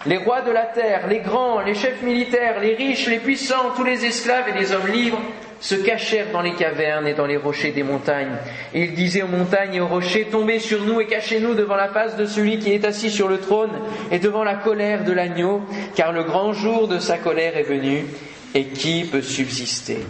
Les 0.07 0.19
rois 0.19 0.43
de 0.43 0.51
la 0.51 0.67
terre, 0.67 1.07
les 1.09 1.21
grands, 1.21 1.61
les 1.61 1.75
chefs 1.75 2.03
militaires, 2.03 2.61
les 2.61 2.75
riches, 2.75 3.07
les 3.07 3.19
puissants, 3.19 3.71
tous 3.75 3.85
les 3.85 4.05
esclaves 4.05 4.49
et 4.49 4.59
les 4.59 4.73
hommes 4.73 4.89
libres 4.89 5.21
se 5.61 5.75
cachèrent 5.77 6.31
dans 6.31 6.43
les 6.43 6.53
cavernes 6.53 7.07
et 7.07 7.15
dans 7.15 7.25
les 7.25 7.39
rochers 7.39 7.71
des 7.71 7.83
montagnes. 7.83 8.37
Et 8.75 8.83
ils 8.83 8.95
disaient 8.95 9.23
aux 9.23 9.29
montagnes 9.29 9.77
et 9.77 9.81
aux 9.81 9.87
rochers, 9.87 10.29
tombez 10.31 10.59
sur 10.59 10.83
nous 10.83 11.01
et 11.01 11.07
cachez-nous 11.07 11.55
devant 11.55 11.77
la 11.77 11.89
face 11.89 12.17
de 12.17 12.27
celui 12.27 12.59
qui 12.59 12.75
est 12.75 12.85
assis 12.85 13.11
sur 13.11 13.29
le 13.29 13.39
trône 13.39 13.71
et 14.11 14.19
devant 14.19 14.45
la 14.45 14.57
colère 14.57 15.05
de 15.05 15.13
l'agneau, 15.13 15.63
car 15.95 16.13
le 16.13 16.23
grand 16.23 16.53
jour 16.53 16.87
de 16.87 16.99
sa 16.99 17.17
colère 17.17 17.57
est 17.57 17.63
venu, 17.63 18.05
et 18.55 18.67
qui 18.67 19.05
peut 19.05 19.23
subsister? 19.23 20.01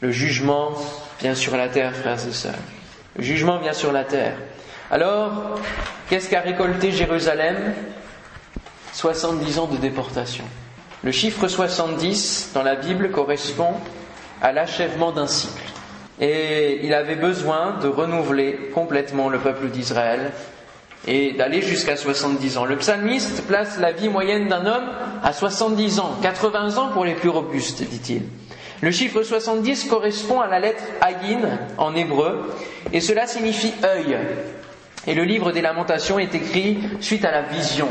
Le 0.00 0.10
jugement 0.10 0.72
vient 1.20 1.36
sur 1.36 1.56
la 1.56 1.68
terre, 1.68 1.94
frères 1.94 2.26
et 2.26 2.32
sœurs. 2.32 2.54
Le 3.16 3.22
jugement 3.22 3.58
vient 3.58 3.72
sur 3.72 3.92
la 3.92 4.02
terre. 4.02 4.34
Alors, 4.90 5.60
qu'est-ce 6.10 6.28
qu'a 6.28 6.40
récolté 6.40 6.90
Jérusalem? 6.90 7.74
70 8.96 9.58
ans 9.58 9.66
de 9.66 9.76
déportation. 9.76 10.44
Le 11.04 11.12
chiffre 11.12 11.48
70 11.48 12.52
dans 12.54 12.62
la 12.62 12.76
Bible 12.76 13.10
correspond 13.10 13.74
à 14.40 14.52
l'achèvement 14.52 15.12
d'un 15.12 15.26
cycle. 15.26 15.62
Et 16.18 16.80
il 16.82 16.94
avait 16.94 17.14
besoin 17.16 17.76
de 17.82 17.88
renouveler 17.88 18.70
complètement 18.72 19.28
le 19.28 19.38
peuple 19.38 19.68
d'Israël 19.68 20.32
et 21.06 21.32
d'aller 21.32 21.60
jusqu'à 21.60 21.94
70 21.94 22.56
ans. 22.56 22.64
Le 22.64 22.78
psalmiste 22.78 23.46
place 23.46 23.78
la 23.78 23.92
vie 23.92 24.08
moyenne 24.08 24.48
d'un 24.48 24.64
homme 24.64 24.88
à 25.22 25.34
70 25.34 26.00
ans, 26.00 26.16
80 26.22 26.78
ans 26.78 26.88
pour 26.88 27.04
les 27.04 27.14
plus 27.14 27.28
robustes, 27.28 27.82
dit-il. 27.82 28.22
Le 28.80 28.90
chiffre 28.90 29.22
70 29.22 29.84
correspond 29.90 30.40
à 30.40 30.46
la 30.46 30.58
lettre 30.58 30.82
Agin 31.02 31.58
en 31.76 31.94
hébreu, 31.94 32.50
et 32.94 33.02
cela 33.02 33.26
signifie 33.26 33.74
œil. 33.84 34.16
Et 35.06 35.12
le 35.12 35.24
livre 35.24 35.52
des 35.52 35.60
lamentations 35.60 36.18
est 36.18 36.34
écrit 36.34 36.78
suite 37.00 37.26
à 37.26 37.30
la 37.30 37.42
vision 37.42 37.88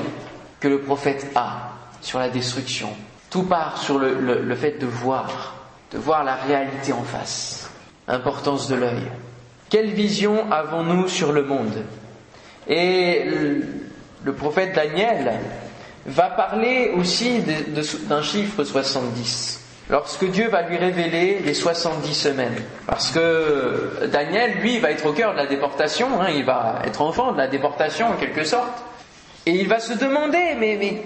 que 0.66 0.70
le 0.70 0.80
prophète 0.80 1.28
a 1.36 1.74
sur 2.02 2.18
la 2.18 2.28
destruction. 2.30 2.90
Tout 3.30 3.44
part 3.44 3.78
sur 3.78 4.00
le, 4.00 4.56
fait 4.56 4.80
de 4.80 4.88
voir, 4.88 5.54
de 5.92 6.00
voir 6.00 6.24
la 6.24 6.34
réalité 6.34 6.92
en 6.92 7.04
face. 7.04 7.70
Importance 8.08 8.68
de 8.68 8.74
l'œil. 8.74 9.04
Quelle 9.70 9.92
vision 9.92 10.52
avons-nous 10.52 11.08
sur 11.08 11.34
le 11.34 11.44
monde? 11.44 11.84
Et 12.68 13.26
le 14.24 14.34
prophète 14.34 14.74
Daniel 14.74 15.34
va 16.08 16.32
parler 16.32 16.94
aussi 16.98 17.44
d'un 18.08 18.24
chiffre 18.24 18.64
70 18.64 19.62
lorsque 19.92 20.26
Dieu 20.32 20.48
va 20.48 20.64
lui 20.64 20.78
révéler 20.78 21.42
les 21.46 21.54
70 21.54 22.12
semaines. 22.12 22.58
Parce 22.88 23.12
que 23.12 24.08
Daniel, 24.12 24.54
lui, 24.62 24.80
va 24.80 24.90
être 24.90 25.06
au 25.06 25.14
cœur 25.14 25.34
de 25.34 25.38
la 25.38 25.46
déportation, 25.46 26.08
hein, 26.20 26.30
il 26.34 26.44
va 26.44 26.82
être 26.88 27.04
enfant 27.04 27.34
de 27.34 27.38
la 27.38 27.48
déportation 27.48 28.08
en 28.08 28.14
quelque 28.14 28.44
sorte. 28.44 28.84
Et 29.46 29.52
il 29.52 29.68
va 29.68 29.80
se 29.80 29.94
demander, 29.94 30.56
mais, 30.58 31.04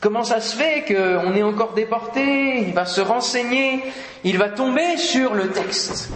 comment 0.00 0.24
ça 0.24 0.40
se 0.40 0.56
fait 0.56 0.84
qu'on 0.86 1.34
est 1.34 1.42
encore 1.42 1.74
déporté? 1.74 2.58
Il 2.58 2.72
va 2.72 2.86
se 2.86 3.00
renseigner, 3.00 3.82
il 4.24 4.38
va 4.38 4.50
tomber 4.50 4.96
sur 4.96 5.34
le 5.34 5.48
texte, 5.50 6.10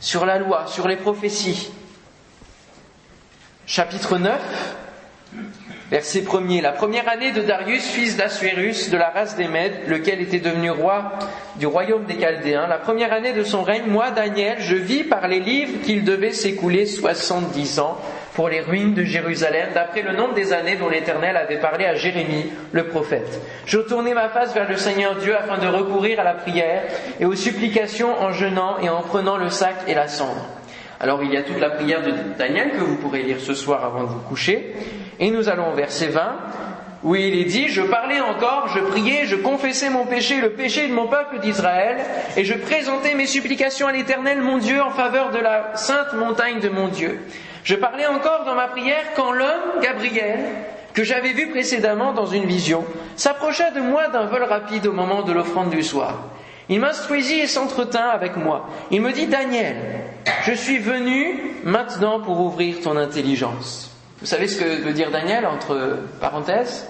sur 0.00 0.26
la 0.26 0.38
loi, 0.38 0.66
sur 0.66 0.86
les 0.86 0.96
prophéties. 0.96 1.70
Chapitre 3.66 4.18
9, 4.18 4.76
Verset 5.90 6.24
1 6.26 6.62
La 6.62 6.72
première 6.72 7.06
année 7.08 7.32
de 7.32 7.42
Darius, 7.42 7.84
fils 7.84 8.16
d'Assuérus, 8.16 8.88
de 8.88 8.96
la 8.96 9.10
race 9.10 9.36
des 9.36 9.46
Mèdes, 9.46 9.88
lequel 9.88 10.20
était 10.22 10.40
devenu 10.40 10.70
roi 10.70 11.12
du 11.56 11.66
royaume 11.66 12.06
des 12.06 12.18
Chaldéens, 12.18 12.66
la 12.66 12.78
première 12.78 13.12
année 13.12 13.34
de 13.34 13.44
son 13.44 13.62
règne, 13.62 13.84
moi, 13.88 14.10
Daniel, 14.10 14.56
je 14.60 14.74
vis 14.74 15.04
par 15.04 15.28
les 15.28 15.40
livres 15.40 15.82
qu'il 15.84 16.04
devait 16.04 16.32
s'écouler 16.32 16.86
soixante-dix 16.86 17.78
ans 17.78 17.98
pour 18.34 18.48
les 18.48 18.60
ruines 18.60 18.94
de 18.94 19.04
Jérusalem, 19.04 19.70
d'après 19.74 20.02
le 20.02 20.12
nombre 20.12 20.34
des 20.34 20.52
années 20.52 20.76
dont 20.76 20.88
l'Éternel 20.88 21.36
avait 21.36 21.60
parlé 21.60 21.84
à 21.84 21.94
Jérémie, 21.94 22.50
le 22.72 22.84
prophète. 22.84 23.40
Je 23.66 23.78
tournai 23.78 24.14
ma 24.14 24.30
face 24.30 24.54
vers 24.54 24.68
le 24.68 24.76
Seigneur 24.76 25.16
Dieu 25.16 25.36
afin 25.36 25.58
de 25.58 25.66
recourir 25.66 26.20
à 26.20 26.24
la 26.24 26.34
prière 26.34 26.84
et 27.20 27.26
aux 27.26 27.34
supplications 27.34 28.18
en 28.20 28.32
jeûnant 28.32 28.78
et 28.80 28.88
en 28.88 29.02
prenant 29.02 29.36
le 29.36 29.50
sac 29.50 29.76
et 29.86 29.94
la 29.94 30.08
cendre. 30.08 30.46
Alors 30.98 31.22
il 31.22 31.32
y 31.32 31.36
a 31.36 31.42
toute 31.42 31.60
la 31.60 31.70
prière 31.70 32.00
de 32.02 32.12
Daniel 32.38 32.70
que 32.70 32.84
vous 32.84 32.96
pourrez 32.96 33.22
lire 33.22 33.40
ce 33.40 33.54
soir 33.54 33.84
avant 33.84 34.04
de 34.04 34.08
vous 34.08 34.20
coucher. 34.20 34.72
Et 35.18 35.30
nous 35.30 35.48
allons 35.48 35.72
au 35.72 35.74
verset 35.74 36.06
20, 36.06 36.36
où 37.02 37.16
il 37.16 37.38
est 37.40 37.44
dit, 37.44 37.68
je 37.68 37.82
parlais 37.82 38.20
encore, 38.20 38.68
je 38.68 38.78
priais, 38.78 39.26
je 39.26 39.36
confessais 39.36 39.90
mon 39.90 40.06
péché, 40.06 40.40
le 40.40 40.50
péché 40.50 40.86
de 40.88 40.92
mon 40.92 41.08
peuple 41.08 41.40
d'Israël, 41.40 41.98
et 42.36 42.44
je 42.44 42.54
présentais 42.54 43.14
mes 43.14 43.26
supplications 43.26 43.88
à 43.88 43.92
l'Éternel, 43.92 44.40
mon 44.40 44.58
Dieu, 44.58 44.80
en 44.80 44.90
faveur 44.90 45.30
de 45.32 45.38
la 45.38 45.72
sainte 45.74 46.14
montagne 46.14 46.60
de 46.60 46.68
mon 46.68 46.88
Dieu. 46.88 47.18
Je 47.64 47.76
parlais 47.76 48.06
encore 48.06 48.44
dans 48.44 48.54
ma 48.54 48.68
prière 48.68 49.14
quand 49.14 49.32
l'homme, 49.32 49.80
Gabriel, 49.80 50.40
que 50.94 51.04
j'avais 51.04 51.32
vu 51.32 51.48
précédemment 51.50 52.12
dans 52.12 52.26
une 52.26 52.44
vision, 52.44 52.84
s'approcha 53.16 53.70
de 53.70 53.80
moi 53.80 54.08
d'un 54.08 54.26
vol 54.26 54.42
rapide 54.42 54.86
au 54.86 54.92
moment 54.92 55.22
de 55.22 55.32
l'offrande 55.32 55.70
du 55.70 55.82
soir. 55.82 56.18
Il 56.68 56.80
m'instruisit 56.80 57.40
et 57.40 57.46
s'entretint 57.46 58.08
avec 58.08 58.36
moi. 58.36 58.68
Il 58.90 59.00
me 59.00 59.12
dit, 59.12 59.26
Daniel, 59.26 59.76
je 60.44 60.52
suis 60.52 60.78
venu 60.78 61.56
maintenant 61.64 62.20
pour 62.20 62.40
ouvrir 62.40 62.80
ton 62.80 62.96
intelligence. 62.96 63.90
Vous 64.20 64.26
savez 64.26 64.46
ce 64.46 64.60
que 64.60 64.82
veut 64.82 64.92
dire 64.92 65.10
Daniel 65.10 65.46
entre 65.46 65.98
parenthèses? 66.20 66.88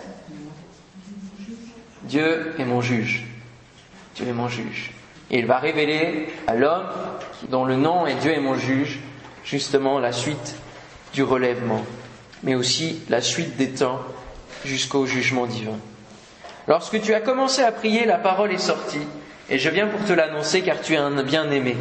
Dieu 2.03 2.55
est 2.59 2.65
mon 2.65 2.81
juge. 2.81 3.27
Dieu 4.15 4.29
est 4.29 4.33
mon 4.33 4.49
juge. 4.49 4.91
Et 5.31 5.39
il 5.39 5.47
va 5.47 5.59
révéler 5.59 6.29
à 6.47 6.55
l'homme 6.55 6.87
dont 7.49 7.65
le 7.65 7.77
nom 7.77 8.07
est 8.07 8.17
Dieu 8.17 8.33
est 8.33 8.41
mon 8.41 8.55
juge, 8.55 9.01
justement 9.45 9.99
la 9.99 10.13
suite 10.13 10.57
du 11.13 11.23
relèvement, 11.23 11.85
mais 12.43 12.55
aussi 12.55 13.01
la 13.09 13.21
suite 13.21 13.57
des 13.57 13.71
temps 13.71 14.01
jusqu'au 14.65 15.07
jugement 15.07 15.47
divin. 15.47 15.79
Lorsque 16.69 17.01
tu 17.01 17.15
as 17.15 17.21
commencé 17.21 17.63
à 17.63 17.73
prier, 17.73 18.05
la 18.05 18.19
parole 18.19 18.53
est 18.53 18.59
sortie, 18.59 19.07
et 19.51 19.59
je 19.59 19.69
viens 19.69 19.89
pour 19.89 20.05
te 20.05 20.13
l'annoncer 20.13 20.63
car 20.63 20.81
tu 20.81 20.95
es 20.95 20.97
un 20.97 21.23
bien-aimé. 21.23 21.77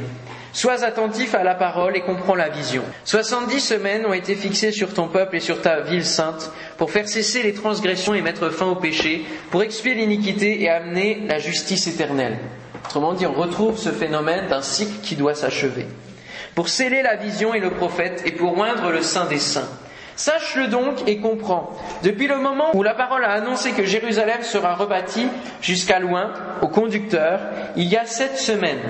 Sois 0.53 0.83
attentif 0.83 1.33
à 1.33 1.43
la 1.43 1.55
parole 1.55 1.95
et 1.95 2.01
comprends 2.01 2.35
la 2.35 2.49
vision. 2.49 2.83
Soixante-dix 3.05 3.61
semaines 3.61 4.05
ont 4.05 4.11
été 4.13 4.35
fixées 4.35 4.73
sur 4.73 4.93
ton 4.93 5.07
peuple 5.07 5.37
et 5.37 5.39
sur 5.39 5.61
ta 5.61 5.79
ville 5.79 6.05
sainte 6.05 6.51
pour 6.77 6.91
faire 6.91 7.07
cesser 7.07 7.41
les 7.41 7.53
transgressions 7.53 8.13
et 8.13 8.21
mettre 8.21 8.49
fin 8.49 8.65
au 8.65 8.75
péché, 8.75 9.23
pour 9.49 9.63
expier 9.63 9.93
l'iniquité 9.93 10.61
et 10.61 10.69
amener 10.69 11.21
la 11.27 11.39
justice 11.39 11.87
éternelle. 11.87 12.37
Autrement 12.83 13.13
dit, 13.13 13.25
on 13.25 13.31
retrouve 13.31 13.77
ce 13.77 13.91
phénomène 13.91 14.47
d'un 14.47 14.61
cycle 14.61 14.99
qui 15.01 15.15
doit 15.15 15.35
s'achever. 15.35 15.85
Pour 16.55 16.69
sceller 16.69 17.01
la 17.01 17.15
vision 17.15 17.53
et 17.53 17.59
le 17.59 17.71
prophète 17.71 18.23
et 18.25 18.31
pour 18.31 18.57
oindre 18.57 18.91
le 18.91 19.01
saint 19.01 19.25
des 19.25 19.39
saints. 19.39 19.69
Sache-le 20.15 20.67
donc 20.67 21.07
et 21.07 21.17
comprends. 21.17 21.77
Depuis 22.03 22.27
le 22.27 22.37
moment 22.37 22.75
où 22.75 22.83
la 22.83 22.93
parole 22.93 23.23
a 23.23 23.31
annoncé 23.31 23.71
que 23.71 23.85
Jérusalem 23.85 24.43
sera 24.43 24.75
rebâtie 24.75 25.27
jusqu'à 25.61 25.99
loin, 25.99 26.33
au 26.61 26.67
conducteur, 26.67 27.39
il 27.75 27.87
y 27.87 27.97
a 27.97 28.05
sept 28.05 28.37
semaines, 28.37 28.81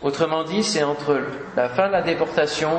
Autrement 0.00 0.44
dit, 0.44 0.62
c'est 0.62 0.84
entre 0.84 1.20
la 1.56 1.68
fin 1.68 1.88
de 1.88 1.92
la 1.92 2.02
déportation 2.02 2.70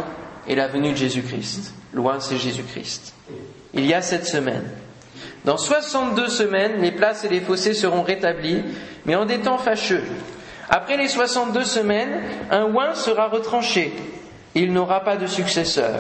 et 0.48 0.56
la 0.56 0.68
venue 0.68 0.92
de 0.92 0.98
Jésus-Christ. 0.98 1.74
Loin, 1.94 2.20
c'est 2.20 2.38
Jésus-Christ. 2.38 3.14
Il 3.74 3.86
y 3.86 3.94
a 3.94 4.02
cette 4.02 4.26
semaine. 4.26 4.64
Dans 5.44 5.58
62 5.58 6.28
semaines, 6.28 6.82
les 6.82 6.92
places 6.92 7.26
et 7.26 7.30
les 7.30 7.42
fossés 7.42 7.74
seront 7.74 8.04
rétablis, 8.04 8.64
mais 9.06 9.16
en 9.16 9.26
des 9.26 9.40
temps 9.40 9.58
fâcheux. 9.58 10.04
Après 10.70 10.98
les 10.98 11.08
62 11.08 11.64
semaines, 11.64 12.22
un 12.52 12.64
oin 12.66 12.94
sera 12.94 13.28
retranché. 13.28 13.92
Il 14.56 14.72
n'aura 14.72 15.04
pas 15.04 15.18
de 15.18 15.28
successeur. 15.28 15.96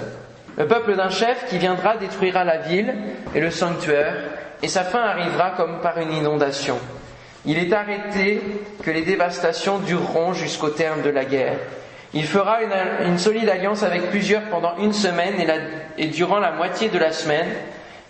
Le 0.58 0.68
peuple 0.68 0.96
d'un 0.96 1.10
chef 1.10 1.48
qui 1.50 1.58
viendra 1.58 1.98
détruira 1.98 2.44
la 2.44 2.58
ville 2.58 2.94
et 3.34 3.40
le 3.40 3.50
sanctuaire, 3.50 4.16
et 4.62 4.68
sa 4.68 4.84
fin 4.84 5.02
arrivera 5.02 5.52
comme 5.52 5.80
par 5.82 5.98
une 5.98 6.14
inondation. 6.14 6.78
Il 7.46 7.58
est 7.58 7.72
arrêté 7.72 8.42
que 8.84 8.92
les 8.92 9.04
dévastations 9.04 9.80
dureront 9.80 10.34
jusqu'au 10.34 10.70
terme 10.70 11.02
de 11.02 11.10
la 11.10 11.26
guerre. 11.26 11.58
Il 12.14 12.26
fera 12.26 12.60
une, 12.62 13.18
solide 13.18 13.50
alliance 13.50 13.84
avec 13.84 14.10
plusieurs 14.10 14.42
pendant 14.44 14.76
une 14.78 14.94
semaine 14.94 15.36
et, 15.98 16.08
durant 16.08 16.40
la 16.40 16.52
moitié 16.52 16.90
de 16.90 16.98
la 16.98 17.12
semaine. 17.12 17.48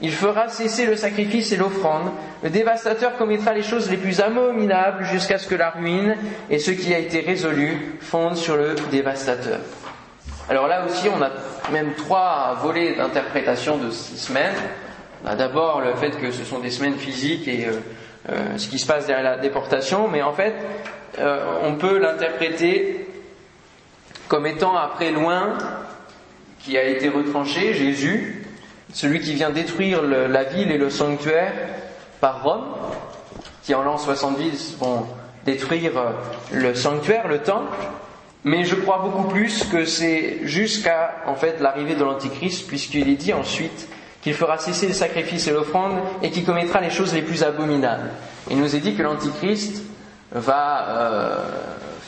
Il 0.02 0.12
fera 0.12 0.48
cesser 0.48 0.86
le 0.86 0.96
sacrifice 0.96 1.52
et 1.52 1.58
l'offrande. 1.58 2.12
Le 2.42 2.50
dévastateur 2.50 3.18
commettra 3.18 3.54
les 3.54 3.64
choses 3.64 3.90
les 3.92 3.98
plus 3.98 4.22
abominables 4.22 5.04
jusqu'à 5.04 5.38
ce 5.38 5.48
que 5.48 5.56
la 5.56 5.72
ruine 5.72 6.16
et 6.50 6.58
ce 6.60 6.72
qui 6.72 6.94
a 6.94 7.00
été 7.00 7.20
résolu 7.20 7.98
fondent 8.00 8.38
sur 8.38 8.56
le 8.56 8.76
dévastateur. 8.92 9.60
Alors 10.50 10.68
là 10.68 10.86
aussi, 10.86 11.08
on 11.10 11.22
a 11.22 11.30
même 11.72 11.94
trois 11.96 12.58
volets 12.62 12.96
d'interprétation 12.96 13.78
de 13.78 13.92
ces 13.92 14.16
semaines. 14.16 14.56
D'abord 15.38 15.82
le 15.82 15.94
fait 15.96 16.12
que 16.12 16.32
ce 16.32 16.46
sont 16.46 16.60
des 16.60 16.72
semaines 16.72 16.96
physiques 16.96 17.48
et 17.48 17.68
euh, 17.68 17.74
euh, 18.30 18.58
ce 18.58 18.70
qui 18.70 18.80
se 18.80 18.88
passe 18.88 19.06
derrière 19.06 19.32
la 19.32 19.38
déportation, 19.38 20.08
mais 20.08 20.22
en 20.22 20.32
fait, 20.32 20.56
euh, 21.20 21.60
on 21.64 21.76
peut 21.76 21.98
l'interpréter 22.00 23.06
comme 24.30 24.46
étant 24.46 24.78
après 24.78 25.12
loin, 25.12 25.58
qui 26.60 26.78
a 26.78 26.84
été 26.84 27.10
retranché, 27.10 27.74
Jésus, 27.74 28.39
celui 28.94 29.20
qui 29.20 29.34
vient 29.34 29.50
détruire 29.50 30.02
la 30.02 30.44
ville 30.44 30.72
et 30.72 30.78
le 30.78 30.90
sanctuaire 30.90 31.54
par 32.22 32.44
Rome, 32.44 32.66
qui 33.64 33.74
en 33.76 33.84
l'an 33.84 33.98
70 33.98 34.78
vont 34.80 35.06
détruire 35.46 35.98
euh, 35.98 36.12
le 36.52 36.76
sanctuaire, 36.76 37.28
le 37.28 37.40
temple, 37.40 37.78
mais 38.44 38.64
je 38.64 38.76
crois 38.76 39.00
beaucoup 39.00 39.28
plus 39.28 39.64
que 39.66 39.86
c'est 39.86 40.40
jusqu'à 40.44 41.16
en 41.26 41.36
fait 41.36 41.60
l'arrivée 41.60 41.96
de 41.96 42.04
l'Antichrist, 42.04 42.68
puisqu'il 42.68 43.10
est 43.10 43.16
dit 43.16 43.34
ensuite 43.34 43.88
qu'il 44.22 44.34
fera 44.34 44.58
cesser 44.58 44.88
le 44.88 44.94
sacrifice 44.94 45.48
et 45.48 45.52
l'offrande 45.52 45.98
et 46.22 46.30
qui 46.30 46.44
commettra 46.44 46.82
les 46.82 46.90
choses 46.90 47.14
les 47.14 47.22
plus 47.22 47.44
abominables. 47.44 48.12
Il 48.50 48.60
nous 48.60 48.76
est 48.76 48.80
dit 48.80 48.96
que 48.96 49.04
l'Antichrist 49.04 49.84
va 50.32 50.88
euh, 50.88 51.38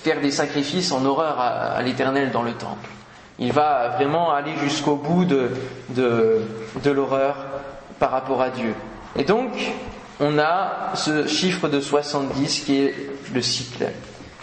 faire 0.04 0.20
des 0.22 0.32
sacrifices 0.32 0.92
en 0.92 1.06
horreur 1.06 1.40
à, 1.40 1.82
l'Éternel 1.82 2.32
dans 2.32 2.44
le 2.44 2.54
temple. 2.54 2.90
Il 3.42 3.52
va 3.52 3.90
vraiment 3.96 4.32
aller 4.32 4.54
jusqu'au 4.62 4.96
bout 4.96 5.26
de, 5.26 5.50
de, 5.90 6.92
l'horreur 6.92 7.36
par 7.98 8.12
rapport 8.12 8.40
à 8.40 8.52
Dieu. 8.52 8.76
Et 9.16 9.24
donc, 9.24 9.50
on 10.20 10.38
a 10.38 10.92
ce 10.94 11.26
chiffre 11.26 11.68
de 11.68 11.82
70 11.82 12.60
qui 12.60 12.78
est 12.78 12.94
le 13.34 13.42
cycle. 13.42 13.88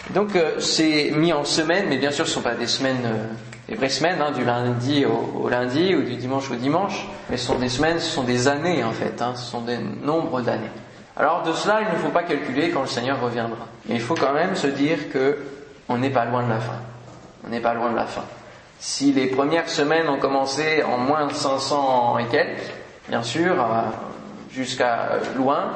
Donc, 0.09 0.35
euh, 0.35 0.59
c'est 0.59 1.11
mis 1.15 1.31
en 1.31 1.45
semaines, 1.45 1.85
mais 1.87 1.97
bien 1.97 2.11
sûr, 2.11 2.25
ce 2.25 2.31
ne 2.31 2.33
sont 2.35 2.41
pas 2.41 2.55
des 2.55 2.67
semaines. 2.67 3.05
Euh, 3.05 3.33
des 3.69 3.75
vraies 3.75 3.87
semaines, 3.87 4.19
hein, 4.19 4.31
du 4.31 4.43
lundi 4.43 5.05
au, 5.05 5.47
lundi 5.47 5.95
ou 5.95 6.01
du 6.01 6.15
dimanche 6.15 6.49
au 6.51 6.55
dimanche, 6.55 7.07
mais 7.29 7.37
ce 7.37 7.45
sont 7.45 7.59
des 7.59 7.69
semaines, 7.69 7.99
ce 7.99 8.09
sont 8.09 8.23
des 8.23 8.47
années 8.47 8.83
en 8.83 8.91
fait, 8.91 9.21
hein, 9.21 9.33
ce 9.35 9.45
sont 9.45 9.61
des 9.61 9.77
nombres 9.77 10.41
d'années. 10.41 10.71
Alors 11.15 11.43
de 11.43 11.53
cela, 11.53 11.81
il 11.81 11.93
ne 11.93 11.99
faut 11.99 12.09
pas 12.09 12.23
calculer 12.23 12.71
quand 12.71 12.81
le 12.81 12.87
Seigneur 12.87 13.21
reviendra. 13.21 13.67
Mais 13.87 13.93
il 13.93 14.01
faut 14.01 14.15
quand 14.15 14.33
même 14.33 14.55
se 14.55 14.65
dire 14.65 15.11
que 15.13 15.37
on 15.87 15.99
n'est 15.99 16.09
pas 16.09 16.25
loin 16.25 16.43
de 16.43 16.49
la 16.49 16.59
fin. 16.59 16.79
On 17.45 17.49
n'est 17.49 17.59
pas 17.59 17.75
loin 17.75 17.91
de 17.91 17.95
la 17.95 18.07
fin. 18.07 18.23
Si 18.79 19.11
les 19.11 19.27
premières 19.27 19.69
semaines 19.69 20.07
ont 20.07 20.19
commencé 20.19 20.83
en 20.83 20.97
moins 20.97 21.27
de 21.27 21.33
500 21.33 22.17
et 22.19 22.25
quelques, 22.25 22.71
bien 23.09 23.23
sûr, 23.23 23.61
euh, 23.61 23.81
jusqu'à 24.51 25.19
loin, 25.35 25.73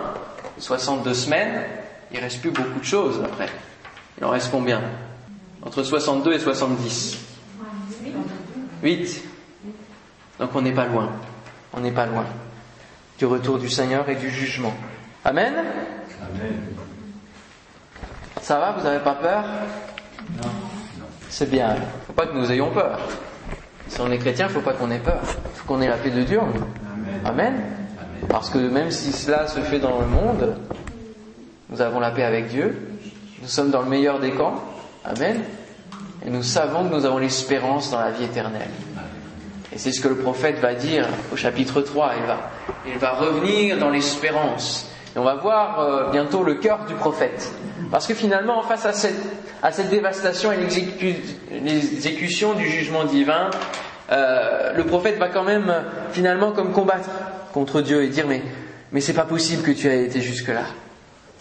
62 0.57 1.13
semaines, 1.13 1.63
il 2.11 2.19
reste 2.19 2.41
plus 2.41 2.51
beaucoup 2.51 2.79
de 2.79 2.85
choses 2.85 3.21
après. 3.23 3.49
Il 4.17 4.25
en 4.25 4.29
reste 4.29 4.49
combien? 4.51 4.81
Entre 5.65 5.83
62 5.83 6.33
et 6.33 6.39
70 6.39 7.19
8. 8.81 9.23
Donc 10.39 10.55
on 10.55 10.61
n'est 10.61 10.73
pas 10.73 10.85
loin. 10.85 11.09
On 11.73 11.79
n'est 11.79 11.91
pas 11.91 12.05
loin 12.05 12.25
du 13.17 13.25
retour 13.25 13.57
du 13.57 13.69
Seigneur 13.69 14.09
et 14.09 14.15
du 14.15 14.29
jugement. 14.29 14.73
Amen? 15.23 15.53
Amen. 15.55 16.75
Ça 18.41 18.59
va? 18.59 18.71
Vous 18.73 18.83
n'avez 18.83 19.03
pas 19.03 19.13
peur? 19.15 19.43
Non. 20.41 20.72
C'est 21.33 21.49
bien. 21.49 21.73
Il 21.73 22.05
faut 22.05 22.13
pas 22.13 22.27
que 22.27 22.37
nous 22.37 22.51
ayons 22.51 22.69
peur. 22.69 22.99
Si 23.87 23.99
on 23.99 24.11
est 24.11 24.19
chrétien, 24.19 24.47
faut 24.49 24.61
pas 24.61 24.73
qu'on 24.73 24.91
ait 24.91 24.99
peur. 24.99 25.19
Faut 25.55 25.65
qu'on 25.65 25.81
ait 25.81 25.87
la 25.87 25.97
paix 25.97 26.11
de 26.11 26.21
Dieu. 26.21 26.39
Amen. 26.39 26.53
Amen. 27.25 27.53
Parce 28.29 28.51
que 28.51 28.59
même 28.59 28.91
si 28.91 29.11
cela 29.11 29.47
se 29.47 29.59
fait 29.61 29.79
dans 29.79 29.99
le 29.99 30.05
monde, 30.05 30.55
nous 31.71 31.81
avons 31.81 31.99
la 31.99 32.11
paix 32.11 32.23
avec 32.23 32.49
Dieu, 32.49 32.77
nous 33.41 33.47
sommes 33.47 33.71
dans 33.71 33.81
le 33.81 33.89
meilleur 33.89 34.19
des 34.19 34.29
camps, 34.29 34.63
Amen, 35.03 35.41
et 36.23 36.29
nous 36.29 36.43
savons 36.43 36.87
que 36.87 36.93
nous 36.93 37.03
avons 37.03 37.17
l'espérance 37.17 37.89
dans 37.89 37.99
la 37.99 38.11
vie 38.11 38.25
éternelle. 38.25 38.69
Et 39.73 39.79
c'est 39.79 39.91
ce 39.91 40.01
que 40.01 40.09
le 40.09 40.17
prophète 40.17 40.59
va 40.59 40.75
dire 40.75 41.07
au 41.33 41.35
chapitre 41.35 41.81
3, 41.81 42.11
il 42.21 42.27
va, 42.27 42.37
il 42.85 42.99
va 42.99 43.13
revenir 43.13 43.79
dans 43.79 43.89
l'espérance. 43.89 44.87
Et 45.15 45.19
on 45.19 45.23
va 45.23 45.33
voir 45.33 45.79
euh, 45.79 46.11
bientôt 46.11 46.43
le 46.43 46.55
cœur 46.55 46.85
du 46.85 46.93
prophète. 46.93 47.51
Parce 47.89 48.05
que 48.05 48.13
finalement, 48.13 48.61
face 48.61 48.85
à 48.85 48.93
cette, 48.93 49.19
à 49.63 49.71
cette 49.71 49.89
dévastation 49.89 50.51
et 50.51 50.57
l'exécution 50.57 52.53
du 52.53 52.67
jugement 52.67 53.05
divin, 53.05 53.49
euh, 54.11 54.73
le 54.73 54.83
prophète 54.83 55.17
va 55.17 55.29
quand 55.29 55.45
même 55.45 55.73
finalement 56.11 56.51
comme 56.51 56.73
combattre 56.73 57.09
contre 57.53 57.81
Dieu 57.81 58.03
et 58.03 58.09
dire 58.09 58.27
mais, 58.27 58.41
mais 58.91 58.99
c'est 58.99 59.13
pas 59.13 59.23
possible 59.23 59.63
que 59.63 59.71
tu 59.71 59.87
aies 59.87 60.03
été 60.03 60.19
jusque-là. 60.19 60.65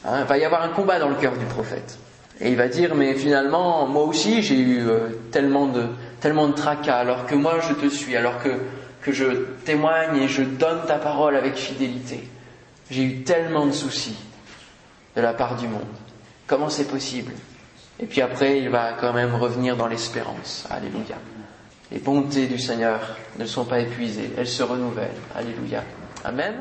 Hein, 0.04 0.20
il 0.20 0.26
va 0.26 0.38
y 0.38 0.44
avoir 0.44 0.62
un 0.62 0.68
combat 0.68 1.00
dans 1.00 1.08
le 1.08 1.16
cœur 1.16 1.36
du 1.36 1.44
prophète. 1.46 1.98
Et 2.40 2.50
il 2.50 2.56
va 2.56 2.68
dire 2.68 2.94
mais 2.94 3.14
finalement 3.14 3.88
moi 3.88 4.04
aussi 4.04 4.40
j'ai 4.40 4.58
eu 4.58 4.88
euh, 4.88 5.08
tellement 5.32 5.66
de 5.66 5.86
tellement 6.20 6.46
de 6.46 6.54
tracas 6.54 6.98
alors 6.98 7.26
que 7.26 7.34
moi 7.34 7.58
je 7.68 7.74
te 7.74 7.88
suis, 7.92 8.16
alors 8.16 8.40
que, 8.40 8.50
que 9.00 9.10
je 9.10 9.24
témoigne 9.64 10.22
et 10.22 10.28
je 10.28 10.44
donne 10.44 10.86
ta 10.86 10.98
parole 10.98 11.34
avec 11.34 11.56
fidélité. 11.56 12.28
J'ai 12.88 13.02
eu 13.02 13.22
tellement 13.24 13.66
de 13.66 13.72
soucis 13.72 14.16
de 15.16 15.20
la 15.20 15.34
part 15.34 15.56
du 15.56 15.66
monde. 15.66 15.82
Comment 16.46 16.68
c'est 16.68 16.88
possible 16.88 17.32
Et 18.02 18.06
puis 18.06 18.20
après, 18.20 18.58
il 18.58 18.68
va 18.68 18.94
quand 18.94 19.12
même 19.12 19.36
revenir 19.36 19.76
dans 19.76 19.86
l'espérance. 19.86 20.66
Alléluia. 20.68 21.16
Les 21.92 22.00
bontés 22.00 22.48
du 22.48 22.58
Seigneur 22.58 22.98
ne 23.38 23.44
sont 23.46 23.64
pas 23.64 23.78
épuisées, 23.78 24.30
elles 24.36 24.48
se 24.48 24.64
renouvellent. 24.64 25.10
Alléluia. 25.36 25.84
Amen. 26.24 26.54